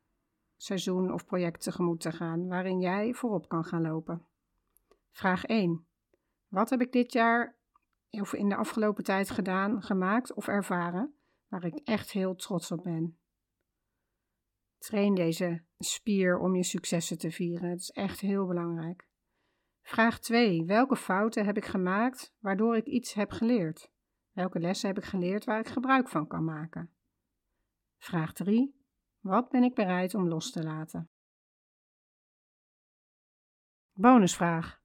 seizoen 0.55 1.13
of 1.13 1.25
project 1.25 1.61
tegemoet 1.61 1.99
te 1.99 2.11
gaan, 2.11 2.47
waarin 2.47 2.79
jij 2.79 3.13
voorop 3.13 3.49
kan 3.49 3.63
gaan 3.63 3.81
lopen. 3.81 4.27
Vraag 5.15 5.45
1. 5.45 5.87
Wat 6.47 6.69
heb 6.69 6.81
ik 6.81 6.91
dit 6.91 7.11
jaar 7.11 7.57
of 8.09 8.33
in 8.33 8.49
de 8.49 8.55
afgelopen 8.55 9.03
tijd 9.03 9.29
gedaan, 9.29 9.81
gemaakt 9.81 10.33
of 10.33 10.47
ervaren 10.47 11.15
waar 11.47 11.65
ik 11.65 11.79
echt 11.83 12.11
heel 12.11 12.35
trots 12.35 12.71
op 12.71 12.83
ben? 12.83 13.19
Train 14.77 15.15
deze 15.15 15.65
spier 15.77 16.37
om 16.37 16.55
je 16.55 16.63
successen 16.63 17.17
te 17.17 17.31
vieren. 17.31 17.69
Het 17.69 17.79
is 17.79 17.89
echt 17.89 18.19
heel 18.19 18.45
belangrijk. 18.45 19.07
Vraag 19.81 20.19
2. 20.19 20.65
Welke 20.65 20.95
fouten 20.95 21.45
heb 21.45 21.57
ik 21.57 21.65
gemaakt 21.65 22.35
waardoor 22.39 22.75
ik 22.75 22.85
iets 22.85 23.13
heb 23.13 23.31
geleerd? 23.31 23.91
Welke 24.31 24.59
lessen 24.59 24.87
heb 24.87 24.97
ik 24.97 25.05
geleerd 25.05 25.45
waar 25.45 25.59
ik 25.59 25.67
gebruik 25.67 26.09
van 26.09 26.27
kan 26.27 26.43
maken? 26.43 26.95
Vraag 27.97 28.33
3. 28.33 28.85
Wat 29.19 29.49
ben 29.49 29.63
ik 29.63 29.75
bereid 29.75 30.13
om 30.13 30.27
los 30.27 30.51
te 30.51 30.63
laten? 30.63 31.09
Bonusvraag. 33.91 34.83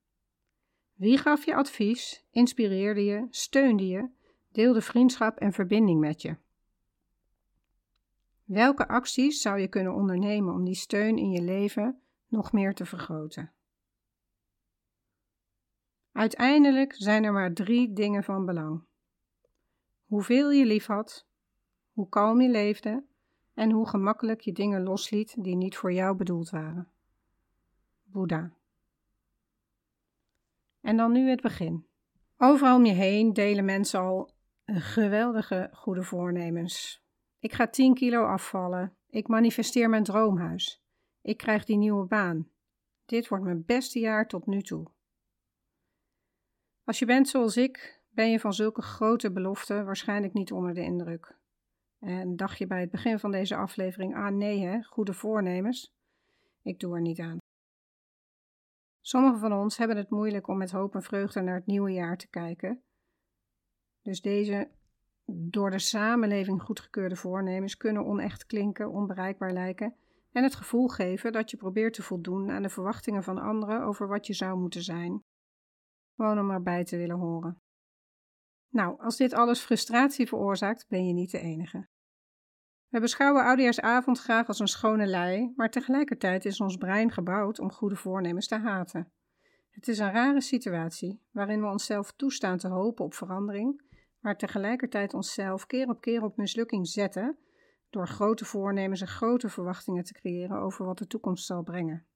Wie 1.01 1.19
gaf 1.19 1.45
je 1.45 1.55
advies, 1.55 2.25
inspireerde 2.31 3.05
je, 3.05 3.27
steunde 3.31 3.87
je, 3.87 4.09
deelde 4.53 4.81
vriendschap 4.81 5.37
en 5.37 5.53
verbinding 5.53 6.01
met 6.01 6.23
je? 6.23 6.37
Welke 8.45 8.89
acties 8.89 9.41
zou 9.41 9.59
je 9.59 9.69
kunnen 9.69 9.95
ondernemen 9.95 10.55
om 10.55 10.65
die 10.65 10.75
steun 10.75 11.17
in 11.17 11.31
je 11.31 11.43
leven 11.43 12.01
nog 12.29 12.53
meer 12.53 12.75
te 12.75 12.87
vergroten? 12.87 13.53
Uiteindelijk 16.13 16.95
zijn 16.95 17.25
er 17.25 17.33
maar 17.33 17.53
drie 17.53 17.93
dingen 17.93 18.25
van 18.25 18.47
belang: 18.47 18.85
hoeveel 20.07 20.51
je 20.51 20.67
lief 20.67 20.87
had, 20.87 21.27
hoe 21.93 22.09
kalm 22.09 22.41
je 22.41 22.49
leefde 22.49 23.05
en 23.55 23.71
hoe 23.71 23.89
gemakkelijk 23.89 24.41
je 24.41 24.53
dingen 24.53 24.83
losliet 24.83 25.43
die 25.43 25.57
niet 25.57 25.77
voor 25.77 25.93
jou 25.93 26.17
bedoeld 26.17 26.51
waren. 26.51 26.89
Boeddha. 28.05 28.59
En 30.81 30.97
dan 30.97 31.13
nu 31.13 31.29
het 31.29 31.41
begin. 31.41 31.87
Overal 32.37 32.77
om 32.77 32.85
je 32.85 32.93
heen 32.93 33.33
delen 33.33 33.65
mensen 33.65 34.01
al 34.01 34.31
geweldige 34.65 35.71
goede 35.73 36.03
voornemens. 36.03 37.05
Ik 37.39 37.53
ga 37.53 37.67
10 37.67 37.95
kilo 37.95 38.25
afvallen. 38.25 38.97
Ik 39.09 39.29
manifesteer 39.29 39.89
mijn 39.89 40.05
droomhuis. 40.05 40.83
Ik 41.23 41.37
krijg 41.37 41.65
die 41.65 41.77
nieuwe 41.77 42.07
baan. 42.07 42.49
Dit 43.05 43.29
wordt 43.29 43.45
mijn 43.45 43.65
beste 43.65 43.99
jaar 43.99 44.29
tot 44.29 44.47
nu 44.47 44.63
toe. 44.63 44.87
Als 46.85 46.99
je 46.99 47.07
bent 47.07 47.29
zoals 47.29 47.57
ik, 47.57 48.03
ben 48.09 48.31
je 48.31 48.41
van 48.41 48.53
zulke 48.53 48.83
grote 48.83 49.33
beloften 49.33 49.85
waarschijnlijk 49.85 50.33
niet 50.33 50.53
onder 50.53 50.75
de 50.75 50.83
indruk. 50.83 51.39
En 51.99 52.37
dacht 52.37 52.59
je 52.59 52.67
bij 52.67 52.81
het 52.81 52.91
begin 52.91 53.19
van 53.19 53.31
deze 53.31 53.57
aflevering: 53.57 54.15
ah 54.15 54.31
nee, 54.31 54.61
hè, 54.61 54.83
goede 54.83 55.13
voornemens? 55.13 55.95
Ik 56.63 56.81
doe 56.81 56.95
er 56.95 57.01
niet 57.01 57.21
aan. 57.21 57.40
Sommigen 59.01 59.39
van 59.39 59.53
ons 59.53 59.77
hebben 59.77 59.97
het 59.97 60.11
moeilijk 60.11 60.49
om 60.49 60.59
met 60.59 60.71
hoop 60.71 60.95
en 60.95 61.03
vreugde 61.03 61.41
naar 61.41 61.55
het 61.55 61.67
nieuwe 61.67 61.93
jaar 61.93 62.17
te 62.17 62.29
kijken. 62.29 62.83
Dus 64.03 64.21
deze 64.21 64.71
door 65.33 65.71
de 65.71 65.79
samenleving 65.79 66.63
goedgekeurde 66.63 67.17
voornemens 67.17 67.77
kunnen 67.77 68.07
onecht 68.07 68.47
klinken, 68.47 68.91
onbereikbaar 68.91 69.53
lijken 69.53 69.97
en 70.33 70.43
het 70.43 70.55
gevoel 70.55 70.89
geven 70.89 71.33
dat 71.33 71.51
je 71.51 71.57
probeert 71.57 71.95
te 71.95 72.03
voldoen 72.03 72.51
aan 72.51 72.63
de 72.63 72.69
verwachtingen 72.69 73.23
van 73.23 73.39
anderen 73.39 73.83
over 73.83 74.09
wat 74.09 74.27
je 74.27 74.35
zou 74.35 74.59
moeten 74.59 74.83
zijn. 74.83 75.23
Gewoon 76.17 76.39
om 76.39 76.51
erbij 76.51 76.85
te 76.85 76.97
willen 76.97 77.19
horen. 77.19 77.61
Nou, 78.69 79.01
als 79.01 79.17
dit 79.17 79.33
alles 79.33 79.61
frustratie 79.61 80.29
veroorzaakt, 80.29 80.89
ben 80.89 81.07
je 81.07 81.13
niet 81.13 81.31
de 81.31 81.39
enige. 81.39 81.89
We 82.91 83.01
beschouwen 83.01 83.45
oudejaarsavond 83.45 84.19
graag 84.19 84.49
als 84.49 84.59
een 84.59 84.69
schone 84.69 85.07
lei, 85.07 85.53
maar 85.57 85.71
tegelijkertijd 85.71 86.45
is 86.45 86.61
ons 86.61 86.77
brein 86.77 87.11
gebouwd 87.11 87.59
om 87.59 87.73
goede 87.73 87.97
voornemens 87.97 88.47
te 88.47 88.59
haten. 88.59 89.13
Het 89.71 89.89
is 89.89 89.99
een 89.99 90.13
rare 90.13 90.41
situatie 90.41 91.21
waarin 91.31 91.61
we 91.61 91.67
onszelf 91.67 92.13
toestaan 92.13 92.59
te 92.59 92.69
hopen 92.69 93.05
op 93.05 93.15
verandering, 93.15 93.83
maar 94.21 94.37
tegelijkertijd 94.37 95.15
onszelf 95.15 95.67
keer 95.67 95.89
op 95.89 96.01
keer 96.01 96.23
op 96.23 96.37
mislukking 96.37 96.89
zetten 96.89 97.39
door 97.91 98.09
grote 98.09 98.45
voornemens 98.45 99.01
en 99.01 99.09
grote 99.09 99.49
verwachtingen 99.49 100.05
te 100.05 100.13
creëren 100.13 100.61
over 100.61 100.85
wat 100.85 100.99
de 100.99 101.07
toekomst 101.07 101.47
zal 101.47 101.63
brengen. 101.63 102.07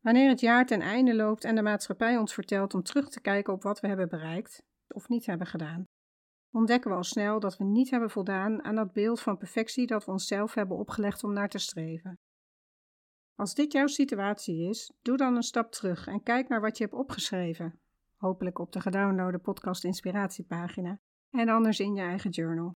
Wanneer 0.00 0.28
het 0.28 0.40
jaar 0.40 0.66
ten 0.66 0.80
einde 0.80 1.14
loopt 1.14 1.44
en 1.44 1.54
de 1.54 1.62
maatschappij 1.62 2.16
ons 2.16 2.34
vertelt 2.34 2.74
om 2.74 2.82
terug 2.82 3.08
te 3.08 3.20
kijken 3.20 3.52
op 3.52 3.62
wat 3.62 3.80
we 3.80 3.88
hebben 3.88 4.08
bereikt 4.08 4.62
of 4.88 5.08
niet 5.08 5.26
hebben 5.26 5.46
gedaan, 5.46 5.88
ontdekken 6.50 6.90
we 6.90 6.96
al 6.96 7.04
snel 7.04 7.40
dat 7.40 7.56
we 7.56 7.64
niet 7.64 7.90
hebben 7.90 8.10
voldaan 8.10 8.64
aan 8.64 8.74
dat 8.74 8.92
beeld 8.92 9.20
van 9.20 9.36
perfectie 9.36 9.86
dat 9.86 10.04
we 10.04 10.10
onszelf 10.10 10.54
hebben 10.54 10.76
opgelegd 10.76 11.24
om 11.24 11.32
naar 11.32 11.48
te 11.48 11.58
streven. 11.58 12.18
Als 13.34 13.54
dit 13.54 13.72
jouw 13.72 13.86
situatie 13.86 14.68
is, 14.68 14.92
doe 15.02 15.16
dan 15.16 15.36
een 15.36 15.42
stap 15.42 15.72
terug 15.72 16.06
en 16.06 16.22
kijk 16.22 16.48
naar 16.48 16.60
wat 16.60 16.78
je 16.78 16.84
hebt 16.84 16.96
opgeschreven, 16.96 17.80
hopelijk 18.16 18.58
op 18.58 18.72
de 18.72 18.80
gedownloade 18.80 19.38
podcast 19.38 19.84
inspiratiepagina 19.84 21.00
en 21.30 21.48
anders 21.48 21.80
in 21.80 21.94
je 21.94 22.02
eigen 22.02 22.30
journal. 22.30 22.72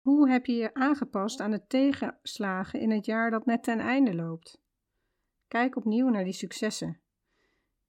Hoe 0.00 0.30
heb 0.30 0.46
je 0.46 0.54
je 0.54 0.74
aangepast 0.74 1.40
aan 1.40 1.50
de 1.50 1.66
tegenslagen 1.66 2.80
in 2.80 2.90
het 2.90 3.04
jaar 3.04 3.30
dat 3.30 3.46
net 3.46 3.62
ten 3.62 3.78
einde 3.78 4.14
loopt? 4.14 4.58
Kijk 5.46 5.76
opnieuw 5.76 6.08
naar 6.08 6.24
die 6.24 6.32
successen. 6.32 7.00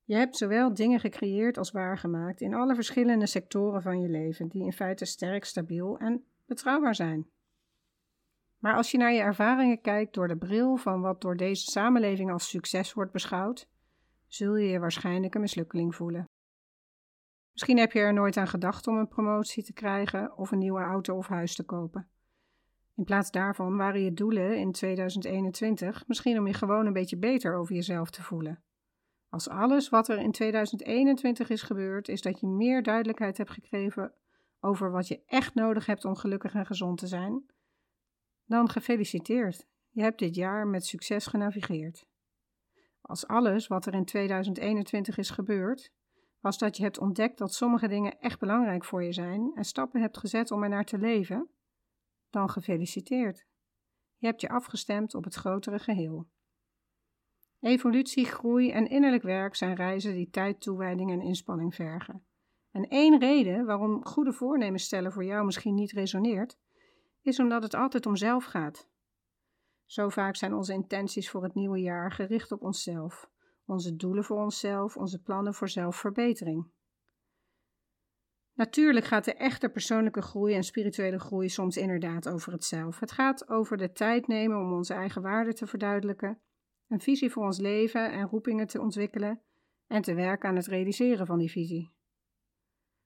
Je 0.10 0.16
hebt 0.16 0.38
zowel 0.38 0.74
dingen 0.74 1.00
gecreëerd 1.00 1.58
als 1.58 1.72
waargemaakt 1.72 2.42
in 2.42 2.54
alle 2.54 2.76
verschillende 2.76 3.26
sectoren 3.26 3.82
van 3.82 4.02
je 4.02 4.10
leven, 4.10 4.48
die 4.48 4.64
in 4.64 4.74
feite 4.74 5.06
sterk, 5.06 5.46
stabiel 5.46 5.98
en 5.98 6.24
betrouwbaar 6.46 6.96
zijn. 6.96 7.30
Maar 8.60 8.76
als 8.76 8.92
je 8.92 8.98
naar 8.98 9.14
je 9.14 9.20
ervaringen 9.20 9.82
kijkt 9.82 10.14
door 10.14 10.28
de 10.28 10.38
bril 10.38 10.78
van 10.78 11.02
wat 11.02 11.22
door 11.22 11.38
deze 11.38 11.72
samenleving 11.72 12.32
als 12.32 12.50
succes 12.50 12.94
wordt 12.94 13.12
beschouwd, 13.12 13.68
zul 14.28 14.56
je 14.56 14.70
je 14.70 14.80
waarschijnlijk 14.80 15.36
een 15.36 15.42
mislukkeling 15.42 15.96
voelen. 15.96 16.30
Misschien 17.52 17.78
heb 17.78 17.92
je 17.92 18.00
er 18.00 18.14
nooit 18.14 18.38
aan 18.38 18.48
gedacht 18.48 18.88
om 18.88 18.98
een 18.98 19.08
promotie 19.08 19.64
te 19.64 19.74
krijgen 19.74 20.38
of 20.38 20.52
een 20.52 20.60
nieuwe 20.60 20.82
auto 20.82 21.18
of 21.18 21.28
huis 21.28 21.56
te 21.56 21.64
kopen. 21.64 22.08
In 22.96 23.04
plaats 23.04 23.32
daarvan 23.32 23.78
waren 23.78 24.04
je 24.04 24.14
doelen 24.14 24.58
in 24.58 24.72
2021 24.72 26.08
misschien 26.08 26.38
om 26.38 26.48
je 26.48 26.54
gewoon 26.54 26.86
een 26.86 26.94
beetje 26.94 27.18
beter 27.18 27.56
over 27.56 27.76
jezelf 27.76 28.10
te 28.10 28.24
voelen. 28.24 28.64
Als 29.30 29.50
alles 29.50 29.90
wat 29.90 30.08
er 30.10 30.18
in 30.18 30.32
2021 30.32 31.50
is 31.50 31.62
gebeurd, 31.62 32.08
is 32.08 32.22
dat 32.22 32.40
je 32.40 32.48
meer 32.48 32.84
duidelijkheid 32.84 33.38
hebt 33.38 33.50
gekregen 33.50 34.14
over 34.60 34.92
wat 34.92 35.08
je 35.08 35.24
echt 35.26 35.54
nodig 35.54 35.86
hebt 35.86 36.06
om 36.06 36.16
gelukkig 36.16 36.54
en 36.54 36.66
gezond 36.66 36.98
te 36.98 37.08
zijn, 37.08 37.46
dan 38.46 38.70
gefeliciteerd. 38.70 39.68
Je 39.90 40.02
hebt 40.02 40.20
dit 40.20 40.36
jaar 40.36 40.68
met 40.68 40.86
succes 40.86 41.28
genavigeerd. 41.28 42.06
Als 43.02 43.28
alles 43.28 43.68
wat 43.68 43.86
er 43.86 43.94
in 43.94 44.06
2021 44.06 45.18
is 45.18 45.30
gebeurd, 45.30 45.92
was 46.40 46.58
dat 46.58 46.78
je 46.78 46.84
hebt 46.84 47.00
ontdekt 47.00 47.38
dat 47.38 47.54
sommige 47.54 47.88
dingen 47.88 48.20
echt 48.20 48.40
belangrijk 48.40 48.86
voor 48.86 49.04
je 49.04 49.14
zijn 49.14 49.52
en 49.56 49.64
stappen 49.64 50.02
hebt 50.02 50.18
gezet 50.18 50.52
om 50.52 50.64
er 50.64 50.70
naar 50.70 50.86
te 50.86 50.98
leven, 50.98 51.50
dan 52.30 52.50
gefeliciteerd. 52.50 53.46
Je 54.18 54.28
hebt 54.28 54.42
je 54.42 54.50
afgestemd 54.50 55.16
op 55.16 55.24
het 55.24 55.36
grotere 55.36 55.80
geheel. 55.80 56.28
Evolutie, 57.60 58.26
groei 58.26 58.72
en 58.72 58.90
innerlijk 58.90 59.24
werk 59.24 59.56
zijn 59.56 59.76
reizen 59.76 60.14
die 60.14 60.30
tijd, 60.30 60.62
toewijding 60.62 61.12
en 61.12 61.22
inspanning 61.22 61.76
vergen. 61.76 62.24
En 62.72 62.88
één 62.88 63.20
reden 63.20 63.66
waarom 63.66 64.06
goede 64.06 64.34
voornemens 64.34 64.84
stellen 64.84 65.12
voor 65.12 65.24
jou 65.24 65.46
misschien 65.46 65.76
niet 65.76 65.92
resoneert, 65.92 66.58
is 67.22 67.40
omdat 67.40 67.64
het 67.64 67.74
altijd 67.74 68.06
om 68.06 68.16
zelf 68.16 68.46
gaat. 68.46 68.88
Zo 69.86 70.10
vaak 70.10 70.36
zijn 70.36 70.54
onze 70.54 70.74
intenties 70.74 71.30
voor 71.30 71.44
het 71.44 71.54
nieuwe 71.54 71.80
jaar 71.80 72.12
gericht 72.12 72.52
op 72.52 72.62
onszelf, 72.62 73.30
onze 73.66 73.96
doelen 73.96 74.24
voor 74.24 74.44
onszelf, 74.44 74.98
onze 74.98 75.22
plannen 75.22 75.54
voor 75.54 75.70
zelfverbetering. 75.70 76.68
Natuurlijk 78.54 79.06
gaat 79.06 79.26
de 79.26 79.34
echte 79.34 79.70
persoonlijke 79.70 80.22
groei 80.22 80.54
en 80.54 80.64
spirituele 80.64 81.20
groei 81.20 81.50
soms 81.50 81.78
inderdaad 81.78 82.30
over 82.30 82.52
het 82.52 82.64
zelf. 82.64 83.00
Het 83.00 83.12
gaat 83.12 83.50
over 83.50 83.78
de 83.78 83.92
tijd 83.92 84.28
nemen 84.28 84.58
om 84.58 84.74
onze 84.74 84.94
eigen 84.94 85.22
waarden 85.22 85.56
te 85.56 85.68
verduidelijken, 85.68 86.42
een 86.90 87.00
visie 87.00 87.32
voor 87.32 87.46
ons 87.46 87.60
leven 87.60 88.12
en 88.12 88.28
roepingen 88.28 88.68
te 88.68 88.82
ontwikkelen 88.82 89.42
en 89.88 90.02
te 90.02 90.14
werken 90.14 90.50
aan 90.50 90.56
het 90.56 90.68
realiseren 90.68 91.26
van 91.26 91.38
die 91.38 91.52
visie. 91.52 91.92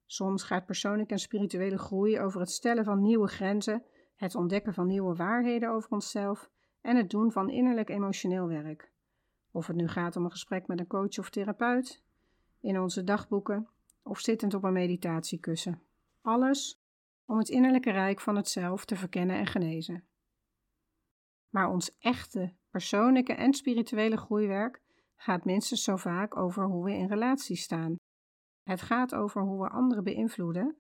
Soms 0.05 0.43
gaat 0.43 0.65
persoonlijke 0.65 1.13
en 1.13 1.19
spirituele 1.19 1.77
groei 1.77 2.19
over 2.19 2.39
het 2.39 2.51
stellen 2.51 2.83
van 2.83 3.01
nieuwe 3.01 3.27
grenzen, 3.27 3.83
het 4.15 4.35
ontdekken 4.35 4.73
van 4.73 4.87
nieuwe 4.87 5.15
waarheden 5.15 5.69
over 5.69 5.89
onszelf 5.89 6.49
en 6.81 6.95
het 6.95 7.09
doen 7.09 7.31
van 7.31 7.49
innerlijk 7.49 7.89
emotioneel 7.89 8.47
werk. 8.47 8.91
Of 9.51 9.67
het 9.67 9.75
nu 9.75 9.87
gaat 9.87 10.15
om 10.15 10.23
een 10.23 10.31
gesprek 10.31 10.67
met 10.67 10.79
een 10.79 10.87
coach 10.87 11.19
of 11.19 11.29
therapeut, 11.29 12.03
in 12.59 12.79
onze 12.79 13.03
dagboeken 13.03 13.67
of 14.03 14.19
zittend 14.19 14.53
op 14.53 14.63
een 14.63 14.73
meditatiekussen. 14.73 15.81
Alles 16.21 16.81
om 17.25 17.37
het 17.37 17.49
innerlijke 17.49 17.91
rijk 17.91 18.19
van 18.19 18.35
het 18.35 18.47
zelf 18.47 18.85
te 18.85 18.95
verkennen 18.95 19.35
en 19.35 19.47
genezen. 19.47 20.03
Maar 21.49 21.69
ons 21.69 21.97
echte 21.99 22.53
persoonlijke 22.73 23.33
en 23.33 23.53
spirituele 23.53 24.17
groeiwerk 24.17 24.81
gaat 25.15 25.45
minstens 25.45 25.83
zo 25.83 25.95
vaak 25.95 26.37
over 26.37 26.65
hoe 26.65 26.83
we 26.83 26.91
in 26.91 27.07
relatie 27.07 27.55
staan. 27.55 27.95
Het 28.63 28.81
gaat 28.81 29.15
over 29.15 29.41
hoe 29.41 29.61
we 29.61 29.69
anderen 29.69 30.03
beïnvloeden 30.03 30.75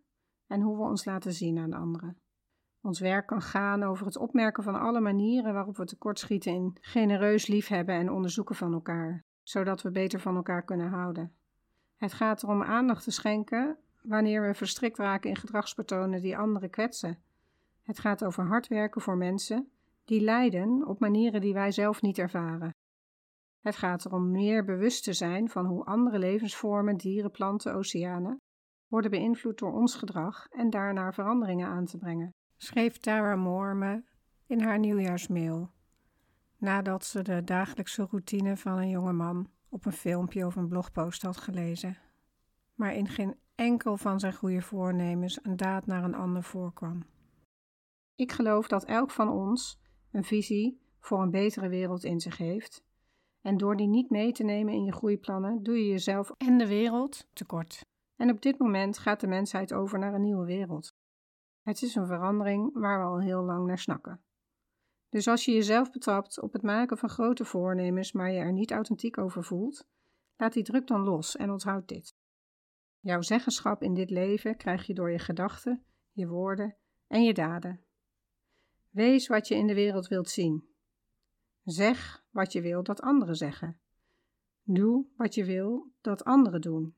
en 0.47 0.61
hoe 0.61 0.77
we 0.77 0.83
ons 0.83 1.05
laten 1.05 1.33
zien 1.33 1.57
aan 1.57 1.73
anderen. 1.73 2.17
Ons 2.81 2.99
werk 2.99 3.27
kan 3.27 3.41
gaan 3.41 3.83
over 3.83 4.05
het 4.05 4.17
opmerken 4.17 4.63
van 4.63 4.79
alle 4.79 4.99
manieren 4.99 5.53
waarop 5.53 5.77
we 5.77 5.85
tekortschieten 5.85 6.53
in 6.53 6.77
genereus 6.81 7.47
liefhebben 7.47 7.95
en 7.95 8.11
onderzoeken 8.11 8.55
van 8.55 8.73
elkaar, 8.73 9.23
zodat 9.43 9.81
we 9.81 9.91
beter 9.91 10.19
van 10.19 10.35
elkaar 10.35 10.63
kunnen 10.63 10.89
houden. 10.89 11.35
Het 11.97 12.13
gaat 12.13 12.43
erom 12.43 12.63
aandacht 12.63 13.03
te 13.03 13.11
schenken 13.11 13.77
wanneer 14.01 14.47
we 14.47 14.53
verstrikt 14.53 14.97
raken 14.97 15.29
in 15.29 15.35
gedragspatronen 15.35 16.21
die 16.21 16.37
anderen 16.37 16.69
kwetsen. 16.69 17.23
Het 17.81 17.99
gaat 17.99 18.25
over 18.25 18.45
hard 18.45 18.67
werken 18.67 19.01
voor 19.01 19.17
mensen 19.17 19.72
die 20.05 20.21
lijden 20.21 20.87
op 20.87 20.99
manieren 20.99 21.41
die 21.41 21.53
wij 21.53 21.71
zelf 21.71 22.01
niet 22.01 22.17
ervaren. 22.17 22.75
Het 23.61 23.75
gaat 23.75 24.05
erom 24.05 24.31
meer 24.31 24.65
bewust 24.65 25.03
te 25.03 25.13
zijn 25.13 25.49
van 25.49 25.65
hoe 25.65 25.85
andere 25.85 26.19
levensvormen, 26.19 26.97
dieren, 26.97 27.31
planten, 27.31 27.73
oceanen 27.73 28.41
worden 28.87 29.11
beïnvloed 29.11 29.57
door 29.57 29.73
ons 29.73 29.95
gedrag 29.95 30.47
en 30.49 30.69
daarnaar 30.69 31.13
veranderingen 31.13 31.67
aan 31.67 31.85
te 31.85 31.97
brengen 31.97 32.33
schreef 32.63 32.97
Tara 32.97 33.35
Moore 33.35 33.73
me 33.73 34.03
in 34.45 34.61
haar 34.61 34.79
nieuwjaarsmail, 34.79 35.71
nadat 36.57 37.05
ze 37.05 37.21
de 37.21 37.43
dagelijkse 37.43 38.07
routine 38.09 38.57
van 38.57 38.77
een 38.77 38.89
jonge 38.89 39.13
man 39.13 39.49
op 39.69 39.85
een 39.85 39.91
filmpje 39.91 40.45
of 40.45 40.55
een 40.55 40.67
blogpost 40.67 41.21
had 41.21 41.37
gelezen, 41.37 41.97
maar 42.73 42.93
in 42.93 43.07
geen 43.07 43.35
enkel 43.55 43.97
van 43.97 44.19
zijn 44.19 44.33
goede 44.33 44.61
voornemens 44.61 45.39
een 45.43 45.57
daad 45.57 45.85
naar 45.85 46.03
een 46.03 46.15
ander 46.15 46.43
voorkwam. 46.43 47.03
Ik 48.15 48.31
geloof 48.31 48.67
dat 48.67 48.85
elk 48.85 49.11
van 49.11 49.29
ons 49.29 49.79
een 50.13 50.23
visie 50.23 50.81
voor 50.99 51.21
een 51.21 51.31
betere 51.31 51.69
wereld 51.69 52.03
in 52.03 52.19
zich 52.19 52.37
heeft, 52.37 52.83
en 53.41 53.57
door 53.57 53.75
die 53.75 53.87
niet 53.87 54.09
mee 54.09 54.31
te 54.31 54.43
nemen 54.43 54.73
in 54.73 54.83
je 54.83 54.91
groeiplannen, 54.91 55.63
doe 55.63 55.77
je 55.77 55.87
jezelf 55.87 56.31
en 56.37 56.57
de 56.57 56.67
wereld 56.67 57.27
tekort. 57.33 57.85
En 58.15 58.29
op 58.29 58.41
dit 58.41 58.59
moment 58.59 58.97
gaat 58.97 59.19
de 59.19 59.27
mensheid 59.27 59.73
over 59.73 59.99
naar 59.99 60.13
een 60.13 60.21
nieuwe 60.21 60.45
wereld. 60.45 60.95
Het 61.61 61.81
is 61.81 61.95
een 61.95 62.07
verandering 62.07 62.69
waar 62.73 62.99
we 62.99 63.05
al 63.05 63.19
heel 63.19 63.43
lang 63.43 63.67
naar 63.67 63.79
snakken. 63.79 64.21
Dus 65.09 65.27
als 65.27 65.45
je 65.45 65.51
jezelf 65.51 65.91
betrapt 65.91 66.41
op 66.41 66.53
het 66.53 66.61
maken 66.61 66.97
van 66.97 67.09
grote 67.09 67.45
voornemens, 67.45 68.11
maar 68.11 68.31
je 68.31 68.39
er 68.39 68.53
niet 68.53 68.71
authentiek 68.71 69.17
over 69.17 69.43
voelt, 69.43 69.87
laat 70.37 70.53
die 70.53 70.63
druk 70.63 70.87
dan 70.87 71.01
los 71.01 71.35
en 71.35 71.51
onthoud 71.51 71.87
dit. 71.87 72.15
Jouw 72.99 73.21
zeggenschap 73.21 73.81
in 73.81 73.93
dit 73.93 74.09
leven 74.09 74.57
krijg 74.57 74.87
je 74.87 74.93
door 74.93 75.11
je 75.11 75.19
gedachten, 75.19 75.83
je 76.11 76.27
woorden 76.27 76.77
en 77.07 77.23
je 77.23 77.33
daden. 77.33 77.83
Wees 78.93 79.27
wat 79.27 79.47
je 79.47 79.55
in 79.55 79.67
de 79.67 79.73
wereld 79.73 80.07
wilt 80.07 80.29
zien. 80.29 80.67
Zeg 81.63 82.25
wat 82.29 82.51
je 82.51 82.61
wil 82.61 82.83
dat 82.83 83.01
anderen 83.01 83.35
zeggen. 83.35 83.79
Doe 84.63 85.05
wat 85.15 85.35
je 85.35 85.45
wil 85.45 85.91
dat 86.01 86.23
anderen 86.23 86.61
doen. 86.61 86.95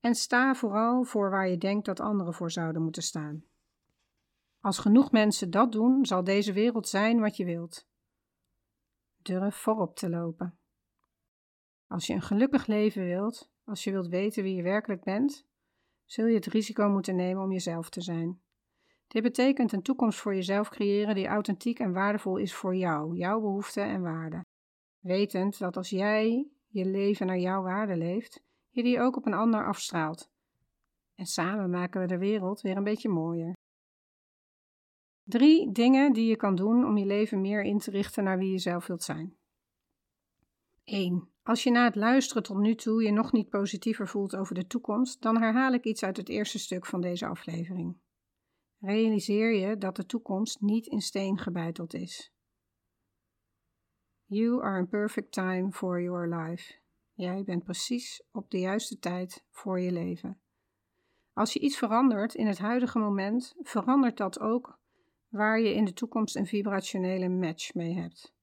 En 0.00 0.14
sta 0.14 0.54
vooral 0.54 1.04
voor 1.04 1.30
waar 1.30 1.48
je 1.48 1.58
denkt 1.58 1.86
dat 1.86 2.00
anderen 2.00 2.34
voor 2.34 2.50
zouden 2.50 2.82
moeten 2.82 3.02
staan. 3.02 3.44
Als 4.60 4.78
genoeg 4.78 5.12
mensen 5.12 5.50
dat 5.50 5.72
doen, 5.72 6.06
zal 6.06 6.24
deze 6.24 6.52
wereld 6.52 6.88
zijn 6.88 7.20
wat 7.20 7.36
je 7.36 7.44
wilt. 7.44 7.88
Durf 9.16 9.56
voorop 9.56 9.96
te 9.96 10.08
lopen. 10.08 10.58
Als 11.86 12.06
je 12.06 12.12
een 12.12 12.22
gelukkig 12.22 12.66
leven 12.66 13.04
wilt, 13.04 13.50
als 13.64 13.84
je 13.84 13.90
wilt 13.90 14.08
weten 14.08 14.42
wie 14.42 14.54
je 14.54 14.62
werkelijk 14.62 15.04
bent, 15.04 15.46
zul 16.04 16.26
je 16.26 16.34
het 16.34 16.46
risico 16.46 16.88
moeten 16.88 17.16
nemen 17.16 17.42
om 17.42 17.52
jezelf 17.52 17.90
te 17.90 18.00
zijn. 18.00 18.43
Dit 19.06 19.22
betekent 19.22 19.72
een 19.72 19.82
toekomst 19.82 20.18
voor 20.18 20.34
jezelf 20.34 20.68
creëren 20.68 21.14
die 21.14 21.26
authentiek 21.26 21.78
en 21.78 21.92
waardevol 21.92 22.36
is 22.36 22.54
voor 22.54 22.76
jou, 22.76 23.16
jouw 23.16 23.40
behoeften 23.40 23.84
en 23.84 24.02
waarden. 24.02 24.42
Wetend 25.00 25.58
dat 25.58 25.76
als 25.76 25.90
jij 25.90 26.48
je 26.66 26.84
leven 26.84 27.26
naar 27.26 27.38
jouw 27.38 27.62
waarde 27.62 27.96
leeft, 27.96 28.42
je 28.70 28.82
die 28.82 29.00
ook 29.00 29.16
op 29.16 29.26
een 29.26 29.34
ander 29.34 29.66
afstraalt. 29.66 30.30
En 31.14 31.26
samen 31.26 31.70
maken 31.70 32.00
we 32.00 32.06
de 32.06 32.18
wereld 32.18 32.60
weer 32.60 32.76
een 32.76 32.84
beetje 32.84 33.08
mooier. 33.08 33.52
Drie 35.22 35.72
dingen 35.72 36.12
die 36.12 36.26
je 36.26 36.36
kan 36.36 36.54
doen 36.54 36.84
om 36.84 36.96
je 36.96 37.06
leven 37.06 37.40
meer 37.40 37.62
in 37.62 37.78
te 37.78 37.90
richten 37.90 38.24
naar 38.24 38.38
wie 38.38 38.50
je 38.50 38.58
zelf 38.58 38.86
wilt 38.86 39.02
zijn. 39.02 39.36
1. 40.84 41.28
Als 41.42 41.62
je 41.62 41.70
na 41.70 41.84
het 41.84 41.94
luisteren 41.94 42.42
tot 42.42 42.58
nu 42.58 42.74
toe 42.74 43.02
je 43.02 43.12
nog 43.12 43.32
niet 43.32 43.48
positiever 43.48 44.08
voelt 44.08 44.36
over 44.36 44.54
de 44.54 44.66
toekomst, 44.66 45.22
dan 45.22 45.42
herhaal 45.42 45.72
ik 45.72 45.84
iets 45.84 46.02
uit 46.02 46.16
het 46.16 46.28
eerste 46.28 46.58
stuk 46.58 46.86
van 46.86 47.00
deze 47.00 47.26
aflevering. 47.26 47.96
Realiseer 48.84 49.54
je 49.54 49.78
dat 49.78 49.96
de 49.96 50.06
toekomst 50.06 50.60
niet 50.60 50.86
in 50.86 51.00
steen 51.00 51.38
gebeiteld 51.38 51.94
is. 51.94 52.32
You 54.24 54.62
are 54.62 54.78
in 54.78 54.88
perfect 54.88 55.32
time 55.32 55.72
for 55.72 56.02
your 56.02 56.28
life. 56.28 56.74
Jij 57.12 57.44
bent 57.44 57.64
precies 57.64 58.22
op 58.32 58.50
de 58.50 58.58
juiste 58.58 58.98
tijd 58.98 59.44
voor 59.50 59.80
je 59.80 59.92
leven. 59.92 60.40
Als 61.32 61.52
je 61.52 61.58
iets 61.58 61.76
verandert 61.76 62.34
in 62.34 62.46
het 62.46 62.58
huidige 62.58 62.98
moment, 62.98 63.54
verandert 63.62 64.16
dat 64.16 64.40
ook 64.40 64.78
waar 65.28 65.60
je 65.60 65.74
in 65.74 65.84
de 65.84 65.92
toekomst 65.92 66.36
een 66.36 66.46
vibrationele 66.46 67.28
match 67.28 67.74
mee 67.74 67.94
hebt. 67.94 68.34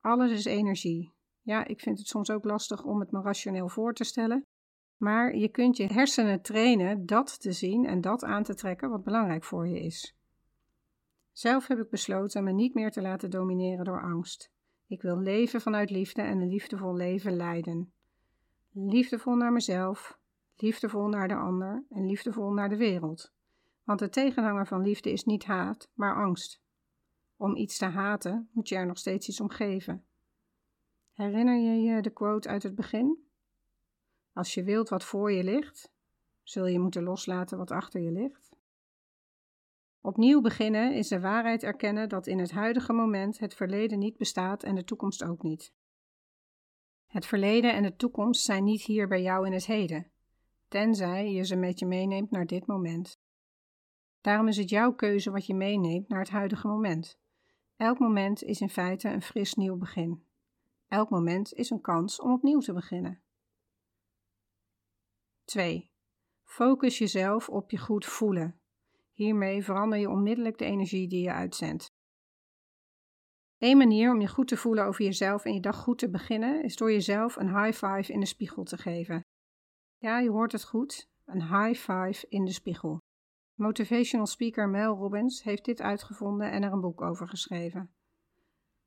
Alles 0.00 0.30
is 0.30 0.44
energie. 0.44 1.14
Ja, 1.40 1.66
ik 1.66 1.80
vind 1.80 1.98
het 1.98 2.06
soms 2.06 2.30
ook 2.30 2.44
lastig 2.44 2.84
om 2.84 3.00
het 3.00 3.10
me 3.10 3.22
rationeel 3.22 3.68
voor 3.68 3.94
te 3.94 4.04
stellen, 4.04 4.46
maar 5.00 5.36
je 5.36 5.48
kunt 5.48 5.76
je 5.76 5.86
hersenen 5.86 6.42
trainen 6.42 7.06
dat 7.06 7.40
te 7.40 7.52
zien 7.52 7.86
en 7.86 8.00
dat 8.00 8.24
aan 8.24 8.42
te 8.42 8.54
trekken 8.54 8.90
wat 8.90 9.04
belangrijk 9.04 9.44
voor 9.44 9.68
je 9.68 9.80
is. 9.80 10.14
Zelf 11.32 11.66
heb 11.66 11.78
ik 11.78 11.90
besloten 11.90 12.44
me 12.44 12.52
niet 12.52 12.74
meer 12.74 12.90
te 12.90 13.00
laten 13.00 13.30
domineren 13.30 13.84
door 13.84 14.02
angst. 14.02 14.50
Ik 14.86 15.02
wil 15.02 15.18
leven 15.18 15.60
vanuit 15.60 15.90
liefde 15.90 16.22
en 16.22 16.40
een 16.40 16.48
liefdevol 16.48 16.94
leven 16.94 17.36
leiden. 17.36 17.92
Liefdevol 18.70 19.34
naar 19.34 19.52
mezelf, 19.52 20.18
liefdevol 20.56 21.08
naar 21.08 21.28
de 21.28 21.36
ander 21.36 21.84
en 21.90 22.06
liefdevol 22.06 22.52
naar 22.52 22.68
de 22.68 22.76
wereld. 22.76 23.32
Want 23.84 23.98
de 23.98 24.08
tegenhanger 24.08 24.66
van 24.66 24.82
liefde 24.82 25.12
is 25.12 25.24
niet 25.24 25.44
haat, 25.44 25.90
maar 25.94 26.24
angst. 26.24 26.60
Om 27.36 27.56
iets 27.56 27.78
te 27.78 27.86
haten 27.86 28.48
moet 28.52 28.68
je 28.68 28.76
er 28.76 28.86
nog 28.86 28.98
steeds 28.98 29.28
iets 29.28 29.40
om 29.40 29.50
geven. 29.50 30.04
Herinner 31.12 31.56
je 31.56 31.82
je 31.82 32.02
de 32.02 32.10
quote 32.10 32.48
uit 32.48 32.62
het 32.62 32.74
begin? 32.74 33.29
Als 34.32 34.54
je 34.54 34.64
wilt 34.64 34.88
wat 34.88 35.04
voor 35.04 35.32
je 35.32 35.44
ligt, 35.44 35.90
Zul 36.50 36.66
je 36.66 36.78
moeten 36.78 37.02
loslaten 37.02 37.58
wat 37.58 37.70
achter 37.70 38.00
je 38.00 38.12
ligt? 38.12 38.56
Opnieuw 40.00 40.40
beginnen 40.40 40.94
is 40.94 41.08
de 41.08 41.20
waarheid 41.20 41.62
erkennen 41.62 42.08
dat 42.08 42.26
in 42.26 42.38
het 42.38 42.50
huidige 42.50 42.92
moment 42.92 43.38
het 43.38 43.54
verleden 43.54 43.98
niet 43.98 44.16
bestaat 44.16 44.62
en 44.62 44.74
de 44.74 44.84
toekomst 44.84 45.24
ook 45.24 45.42
niet. 45.42 45.72
Het 47.06 47.26
verleden 47.26 47.72
en 47.74 47.82
de 47.82 47.96
toekomst 47.96 48.44
zijn 48.44 48.64
niet 48.64 48.82
hier 48.82 49.08
bij 49.08 49.22
jou 49.22 49.46
in 49.46 49.52
het 49.52 49.66
heden, 49.66 50.10
tenzij 50.68 51.32
je 51.32 51.44
ze 51.44 51.56
met 51.56 51.78
je 51.78 51.86
meeneemt 51.86 52.30
naar 52.30 52.46
dit 52.46 52.66
moment. 52.66 53.20
Daarom 54.20 54.48
is 54.48 54.56
het 54.56 54.68
jouw 54.68 54.92
keuze 54.92 55.30
wat 55.30 55.46
je 55.46 55.54
meeneemt 55.54 56.08
naar 56.08 56.20
het 56.20 56.30
huidige 56.30 56.66
moment. 56.66 57.18
Elk 57.76 57.98
moment 57.98 58.42
is 58.42 58.60
in 58.60 58.70
feite 58.70 59.08
een 59.08 59.22
fris 59.22 59.54
nieuw 59.54 59.76
begin. 59.76 60.24
Elk 60.88 61.10
moment 61.10 61.52
is 61.52 61.70
een 61.70 61.80
kans 61.80 62.20
om 62.20 62.32
opnieuw 62.32 62.60
te 62.60 62.72
beginnen. 62.72 63.22
2. 65.50 65.90
Focus 66.44 66.98
jezelf 66.98 67.48
op 67.48 67.70
je 67.70 67.78
goed 67.78 68.06
voelen. 68.06 68.60
Hiermee 69.12 69.64
verander 69.64 69.98
je 69.98 70.08
onmiddellijk 70.08 70.58
de 70.58 70.64
energie 70.64 71.08
die 71.08 71.22
je 71.22 71.32
uitzendt. 71.32 71.88
Een 73.58 73.76
manier 73.76 74.12
om 74.12 74.20
je 74.20 74.28
goed 74.28 74.48
te 74.48 74.56
voelen 74.56 74.84
over 74.84 75.04
jezelf 75.04 75.44
en 75.44 75.54
je 75.54 75.60
dag 75.60 75.76
goed 75.76 75.98
te 75.98 76.10
beginnen 76.10 76.64
is 76.64 76.76
door 76.76 76.92
jezelf 76.92 77.36
een 77.36 77.62
high 77.62 77.86
five 77.86 78.12
in 78.12 78.20
de 78.20 78.26
spiegel 78.26 78.64
te 78.64 78.76
geven. 78.76 79.24
Ja, 79.98 80.18
je 80.18 80.30
hoort 80.30 80.52
het 80.52 80.64
goed, 80.64 81.08
een 81.24 81.42
high 81.42 81.80
five 81.80 82.26
in 82.28 82.44
de 82.44 82.52
spiegel. 82.52 82.98
Motivational 83.54 84.26
speaker 84.26 84.68
Mel 84.68 84.96
Robbins 84.96 85.42
heeft 85.42 85.64
dit 85.64 85.80
uitgevonden 85.80 86.50
en 86.50 86.62
er 86.62 86.72
een 86.72 86.80
boek 86.80 87.00
over 87.00 87.28
geschreven. 87.28 87.94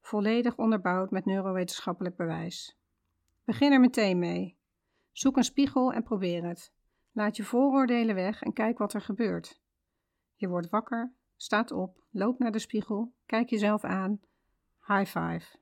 Volledig 0.02 0.58
onderbouwd 0.58 1.12
met 1.12 1.26
neurowetenschappelijk 1.26 2.16
bewijs. 2.16 2.78
Begin 3.44 3.72
er 3.72 3.80
meteen 3.80 4.20
mee. 4.20 4.62
Zoek 5.14 5.38
een 5.38 5.44
spiegel 5.44 5.94
en 5.94 6.04
probeer 6.04 6.44
het. 6.44 6.74
Laat 7.12 7.36
je 7.36 7.44
vooroordelen 7.44 8.16
weg 8.16 8.42
en 8.42 8.54
kijk 8.54 8.78
wat 8.78 8.94
er 8.94 9.02
gebeurt. 9.02 9.62
Je 10.36 10.48
wordt 10.48 10.70
wakker, 10.70 11.14
staat 11.36 11.72
op, 11.72 12.04
loopt 12.12 12.40
naar 12.40 12.52
de 12.52 12.60
spiegel, 12.60 13.14
kijk 13.26 13.50
jezelf 13.50 13.84
aan. 13.84 14.22
High 14.88 15.06
five. 15.06 15.58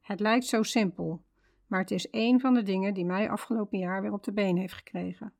Het 0.00 0.20
lijkt 0.20 0.44
zo 0.44 0.62
simpel, 0.62 1.24
maar 1.66 1.80
het 1.80 1.90
is 1.90 2.10
één 2.10 2.40
van 2.40 2.54
de 2.54 2.62
dingen 2.62 2.94
die 2.94 3.04
mij 3.04 3.30
afgelopen 3.30 3.78
jaar 3.78 4.02
weer 4.02 4.12
op 4.12 4.24
de 4.24 4.32
been 4.32 4.56
heeft 4.56 4.74
gekregen. 4.74 5.34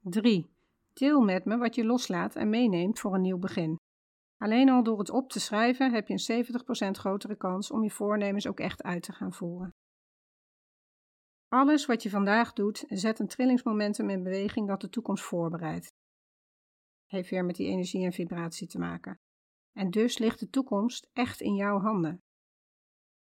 3. 0.00 0.50
Deel 0.92 1.20
met 1.20 1.44
me 1.44 1.56
wat 1.56 1.74
je 1.74 1.84
loslaat 1.84 2.36
en 2.36 2.50
meeneemt 2.50 3.00
voor 3.00 3.14
een 3.14 3.20
nieuw 3.20 3.38
begin. 3.38 3.76
Alleen 4.38 4.68
al 4.68 4.82
door 4.82 4.98
het 4.98 5.10
op 5.10 5.30
te 5.30 5.40
schrijven 5.40 5.92
heb 5.92 6.08
je 6.08 6.34
een 6.34 6.44
70% 6.88 6.90
grotere 6.90 7.36
kans 7.36 7.70
om 7.70 7.82
je 7.82 7.90
voornemens 7.90 8.46
ook 8.46 8.60
echt 8.60 8.82
uit 8.82 9.02
te 9.02 9.12
gaan 9.12 9.32
voeren. 9.32 9.70
Alles 11.54 11.86
wat 11.86 12.02
je 12.02 12.10
vandaag 12.10 12.52
doet, 12.52 12.84
zet 12.88 13.18
een 13.18 13.26
trillingsmomentum 13.26 14.10
in 14.10 14.22
beweging 14.22 14.68
dat 14.68 14.80
de 14.80 14.88
toekomst 14.88 15.24
voorbereidt. 15.24 15.94
Heeft 17.06 17.30
weer 17.30 17.44
met 17.44 17.56
die 17.56 17.68
energie 17.68 18.04
en 18.04 18.12
vibratie 18.12 18.66
te 18.66 18.78
maken. 18.78 19.20
En 19.72 19.90
dus 19.90 20.18
ligt 20.18 20.40
de 20.40 20.48
toekomst 20.48 21.10
echt 21.12 21.40
in 21.40 21.54
jouw 21.54 21.78
handen. 21.78 22.22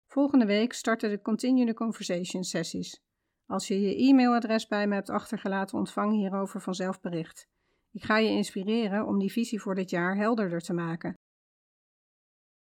Volgende 0.08 0.46
week 0.46 0.74
starten 0.74 1.10
de 1.10 1.22
Continue 1.22 1.74
Conversation 1.74 2.44
sessies. 2.44 3.00
Als 3.46 3.68
je 3.68 3.82
je 3.82 3.96
e-mailadres 3.96 4.68
bij 4.68 4.88
me 4.88 4.94
hebt 4.94 5.10
achtergelaten, 5.10 5.78
ontvang 5.78 6.14
hierover 6.14 6.62
vanzelf 6.62 7.00
bericht. 7.00 7.48
Ik 7.92 8.04
ga 8.04 8.18
je 8.18 8.30
inspireren 8.30 9.08
om 9.08 9.20
die 9.20 9.32
visie 9.32 9.62
voor 9.62 9.76
dit 9.76 9.90
jaar 9.90 10.16
helderder 10.16 10.60
te 10.60 10.74
maken. 10.74 11.14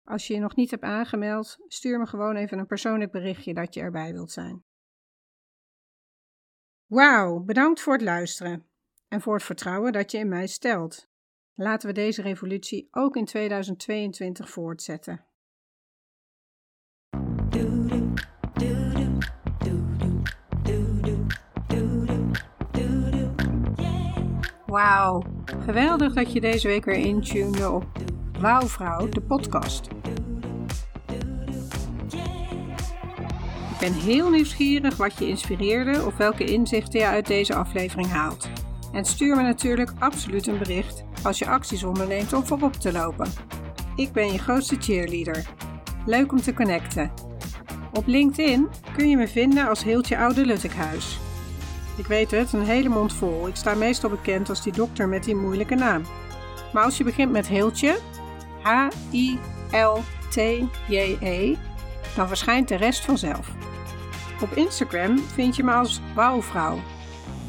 Als 0.03 0.27
je 0.27 0.33
je 0.33 0.39
nog 0.39 0.55
niet 0.55 0.71
hebt 0.71 0.83
aangemeld, 0.83 1.57
stuur 1.67 1.99
me 1.99 2.05
gewoon 2.05 2.35
even 2.35 2.59
een 2.59 2.65
persoonlijk 2.65 3.11
berichtje 3.11 3.53
dat 3.53 3.73
je 3.73 3.81
erbij 3.81 4.13
wilt 4.13 4.31
zijn. 4.31 4.63
Wauw, 6.87 7.39
bedankt 7.39 7.81
voor 7.81 7.93
het 7.93 8.01
luisteren 8.01 8.65
en 9.07 9.21
voor 9.21 9.33
het 9.33 9.43
vertrouwen 9.43 9.91
dat 9.91 10.11
je 10.11 10.17
in 10.17 10.29
mij 10.29 10.47
stelt. 10.47 11.07
Laten 11.55 11.87
we 11.87 11.93
deze 11.93 12.21
revolutie 12.21 12.87
ook 12.91 13.15
in 13.15 13.25
2022 13.25 14.49
voortzetten. 14.49 15.25
Wauw, 24.65 25.23
geweldig 25.45 26.13
dat 26.13 26.33
je 26.33 26.41
deze 26.41 26.67
week 26.67 26.85
weer 26.85 26.95
intunede 26.95 27.71
op 27.71 27.87
Wauwvrouw, 28.39 29.09
de 29.09 29.21
podcast. 29.21 29.87
Ben 33.83 33.93
heel 33.93 34.29
nieuwsgierig 34.29 34.97
wat 34.97 35.17
je 35.17 35.27
inspireerde 35.27 36.05
of 36.05 36.17
welke 36.17 36.43
inzichten 36.43 36.99
je 36.99 37.05
uit 37.05 37.27
deze 37.27 37.55
aflevering 37.55 38.07
haalt. 38.07 38.49
En 38.91 39.05
stuur 39.05 39.35
me 39.35 39.41
natuurlijk 39.41 39.91
absoluut 39.99 40.47
een 40.47 40.57
bericht 40.57 41.03
als 41.23 41.39
je 41.39 41.47
acties 41.47 41.83
onderneemt 41.83 42.33
om 42.33 42.45
voorop 42.45 42.73
te 42.73 42.91
lopen. 42.91 43.33
Ik 43.95 44.11
ben 44.11 44.31
je 44.31 44.37
grootste 44.37 44.75
cheerleader. 44.79 45.45
Leuk 46.05 46.31
om 46.31 46.41
te 46.41 46.53
connecten. 46.53 47.11
Op 47.93 48.07
LinkedIn 48.07 48.67
kun 48.95 49.09
je 49.09 49.17
me 49.17 49.27
vinden 49.27 49.67
als 49.67 49.83
Heeltje 49.83 50.17
Oude 50.17 50.45
Luttekhuis. 50.45 51.19
Ik 51.97 52.05
weet 52.05 52.31
het, 52.31 52.53
een 52.53 52.65
hele 52.65 52.89
mond 52.89 53.13
vol. 53.13 53.47
Ik 53.47 53.55
sta 53.55 53.73
meestal 53.73 54.09
bekend 54.09 54.49
als 54.49 54.63
die 54.63 54.73
dokter 54.73 55.09
met 55.09 55.23
die 55.23 55.35
moeilijke 55.35 55.75
naam. 55.75 56.01
Maar 56.73 56.83
als 56.83 56.97
je 56.97 57.03
begint 57.03 57.31
met 57.31 57.47
Heeltje, 57.47 57.99
H-I-L-T-J-E, 58.61 58.95
dan 62.15 62.27
verschijnt 62.27 62.67
de 62.67 62.75
rest 62.75 63.05
vanzelf. 63.05 63.62
Op 64.43 64.53
Instagram 64.53 65.19
vind 65.19 65.55
je 65.55 65.63
me 65.63 65.71
als 65.71 66.01
Wouwvrouw. 66.15 66.79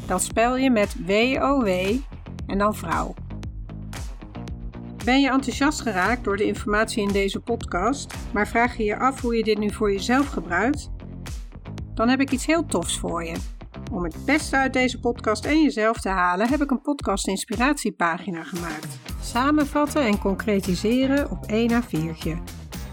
Dat 0.07 0.23
spel 0.23 0.57
je 0.57 0.69
met 0.69 0.95
W-O-W 1.05 1.67
en 2.47 2.57
dan 2.57 2.75
vrouw. 2.75 3.13
Ben 5.05 5.21
je 5.21 5.29
enthousiast 5.29 5.81
geraakt 5.81 6.23
door 6.23 6.37
de 6.37 6.45
informatie 6.45 7.03
in 7.03 7.11
deze 7.11 7.39
podcast, 7.39 8.13
maar 8.33 8.47
vraag 8.47 8.77
je 8.77 8.83
je 8.83 8.99
af 8.99 9.21
hoe 9.21 9.35
je 9.35 9.43
dit 9.43 9.57
nu 9.57 9.71
voor 9.71 9.91
jezelf 9.91 10.27
gebruikt? 10.27 10.89
Dan 11.93 12.09
heb 12.09 12.19
ik 12.19 12.31
iets 12.31 12.45
heel 12.45 12.65
tofs 12.65 12.99
voor 12.99 13.23
je. 13.23 13.35
Om 13.91 14.03
het 14.03 14.15
beste 14.25 14.57
uit 14.57 14.73
deze 14.73 14.99
podcast 14.99 15.45
en 15.45 15.61
jezelf 15.61 15.99
te 15.99 16.09
halen, 16.09 16.49
heb 16.49 16.61
ik 16.61 16.71
een 16.71 16.81
podcast 16.81 17.27
inspiratiepagina 17.27 18.43
gemaakt. 18.43 18.97
Samenvatten 19.21 20.01
en 20.01 20.19
concretiseren 20.19 21.31
op 21.31 21.45
1 21.45 21.83
A4'tje. 21.83 22.41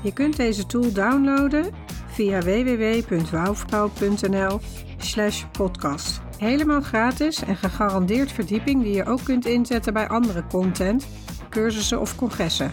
Je 0.03 0.13
kunt 0.13 0.37
deze 0.37 0.67
tool 0.67 0.93
downloaden 0.93 1.92
via 2.13 2.41
www.wouwvrouw.nl 2.41 4.61
slash 4.97 5.45
podcast. 5.53 6.21
Helemaal 6.39 6.81
gratis 6.81 7.45
en 7.45 7.57
gegarandeerd 7.57 8.33
verdieping 8.33 8.83
die 8.83 8.95
je 8.95 9.05
ook 9.05 9.25
kunt 9.25 9.47
inzetten 9.47 9.93
bij 9.93 10.09
andere 10.09 10.47
content, 10.47 11.07
cursussen 11.49 12.01
of 12.01 12.17
congressen. 12.17 12.71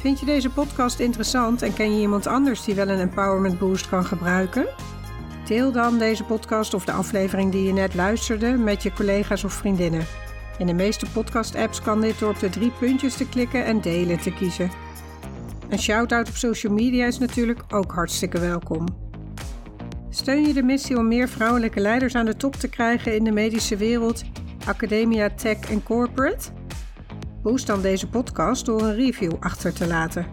Vind 0.00 0.20
je 0.20 0.26
deze 0.26 0.50
podcast 0.50 0.98
interessant 0.98 1.62
en 1.62 1.74
ken 1.74 1.94
je 1.94 2.00
iemand 2.00 2.26
anders 2.26 2.64
die 2.64 2.74
wel 2.74 2.88
een 2.88 2.98
empowerment 2.98 3.58
boost 3.58 3.88
kan 3.88 4.04
gebruiken? 4.04 4.66
Deel 5.46 5.72
dan 5.72 5.98
deze 5.98 6.24
podcast 6.24 6.74
of 6.74 6.84
de 6.84 6.92
aflevering 6.92 7.52
die 7.52 7.64
je 7.64 7.72
net 7.72 7.94
luisterde 7.94 8.56
met 8.56 8.82
je 8.82 8.92
collega's 8.92 9.44
of 9.44 9.52
vriendinnen. 9.52 10.06
In 10.58 10.66
de 10.66 10.74
meeste 10.74 11.06
podcast-apps 11.12 11.82
kan 11.82 12.00
dit 12.00 12.18
door 12.18 12.30
op 12.30 12.38
de 12.38 12.50
drie 12.50 12.72
puntjes 12.78 13.16
te 13.16 13.28
klikken 13.28 13.64
en 13.64 13.80
delen 13.80 14.18
te 14.18 14.32
kiezen. 14.32 14.70
Een 15.72 15.78
shout-out 15.78 16.28
op 16.28 16.34
social 16.34 16.72
media 16.72 17.06
is 17.06 17.18
natuurlijk 17.18 17.62
ook 17.68 17.92
hartstikke 17.92 18.40
welkom. 18.40 18.86
Steun 20.10 20.46
je 20.46 20.52
de 20.52 20.62
missie 20.62 20.96
om 20.96 21.08
meer 21.08 21.28
vrouwelijke 21.28 21.80
leiders 21.80 22.14
aan 22.14 22.26
de 22.26 22.36
top 22.36 22.56
te 22.56 22.68
krijgen 22.68 23.16
in 23.16 23.24
de 23.24 23.30
medische 23.30 23.76
wereld, 23.76 24.22
academia, 24.66 25.30
tech 25.30 25.70
en 25.70 25.82
corporate? 25.82 26.50
Boost 27.42 27.66
dan 27.66 27.82
deze 27.82 28.08
podcast 28.08 28.66
door 28.66 28.82
een 28.82 28.94
review 28.94 29.32
achter 29.40 29.72
te 29.72 29.86
laten. 29.86 30.26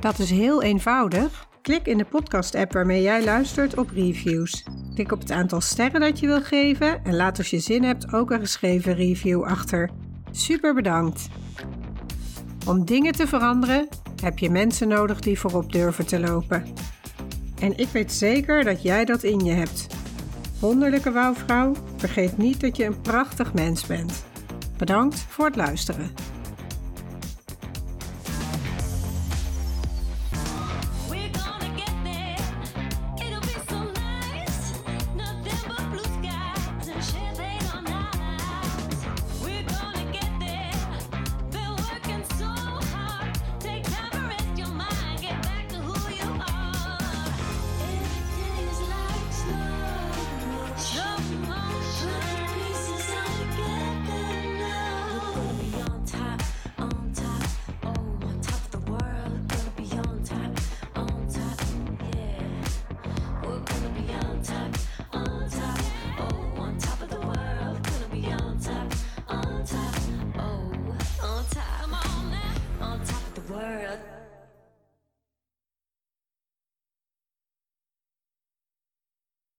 Dat 0.00 0.18
is 0.18 0.30
heel 0.30 0.62
eenvoudig. 0.62 1.46
Klik 1.62 1.86
in 1.86 1.98
de 1.98 2.04
podcast-app 2.04 2.72
waarmee 2.72 3.02
jij 3.02 3.24
luistert 3.24 3.78
op 3.78 3.90
reviews. 3.90 4.64
Klik 4.94 5.12
op 5.12 5.20
het 5.20 5.30
aantal 5.30 5.60
sterren 5.60 6.00
dat 6.00 6.20
je 6.20 6.26
wil 6.26 6.42
geven 6.42 7.04
en 7.04 7.16
laat 7.16 7.38
als 7.38 7.50
je 7.50 7.58
zin 7.58 7.82
hebt 7.82 8.12
ook 8.12 8.30
een 8.30 8.40
geschreven 8.40 8.94
review 8.94 9.42
achter. 9.42 9.90
Super 10.30 10.74
bedankt! 10.74 11.28
Om 12.66 12.84
dingen 12.84 13.12
te 13.12 13.26
veranderen 13.26 13.88
heb 14.24 14.38
je 14.38 14.50
mensen 14.50 14.88
nodig 14.88 15.20
die 15.20 15.38
voorop 15.38 15.72
durven 15.72 16.06
te 16.06 16.20
lopen. 16.20 16.64
En 17.60 17.78
ik 17.78 17.88
weet 17.88 18.12
zeker 18.12 18.64
dat 18.64 18.82
jij 18.82 19.04
dat 19.04 19.22
in 19.22 19.44
je 19.44 19.52
hebt. 19.52 19.86
Wonderlijke 20.60 21.12
wouwvrouw, 21.12 21.72
vergeet 21.96 22.36
niet 22.36 22.60
dat 22.60 22.76
je 22.76 22.84
een 22.84 23.00
prachtig 23.00 23.54
mens 23.54 23.86
bent. 23.86 24.24
Bedankt 24.76 25.26
voor 25.28 25.46
het 25.46 25.56
luisteren. 25.56 26.10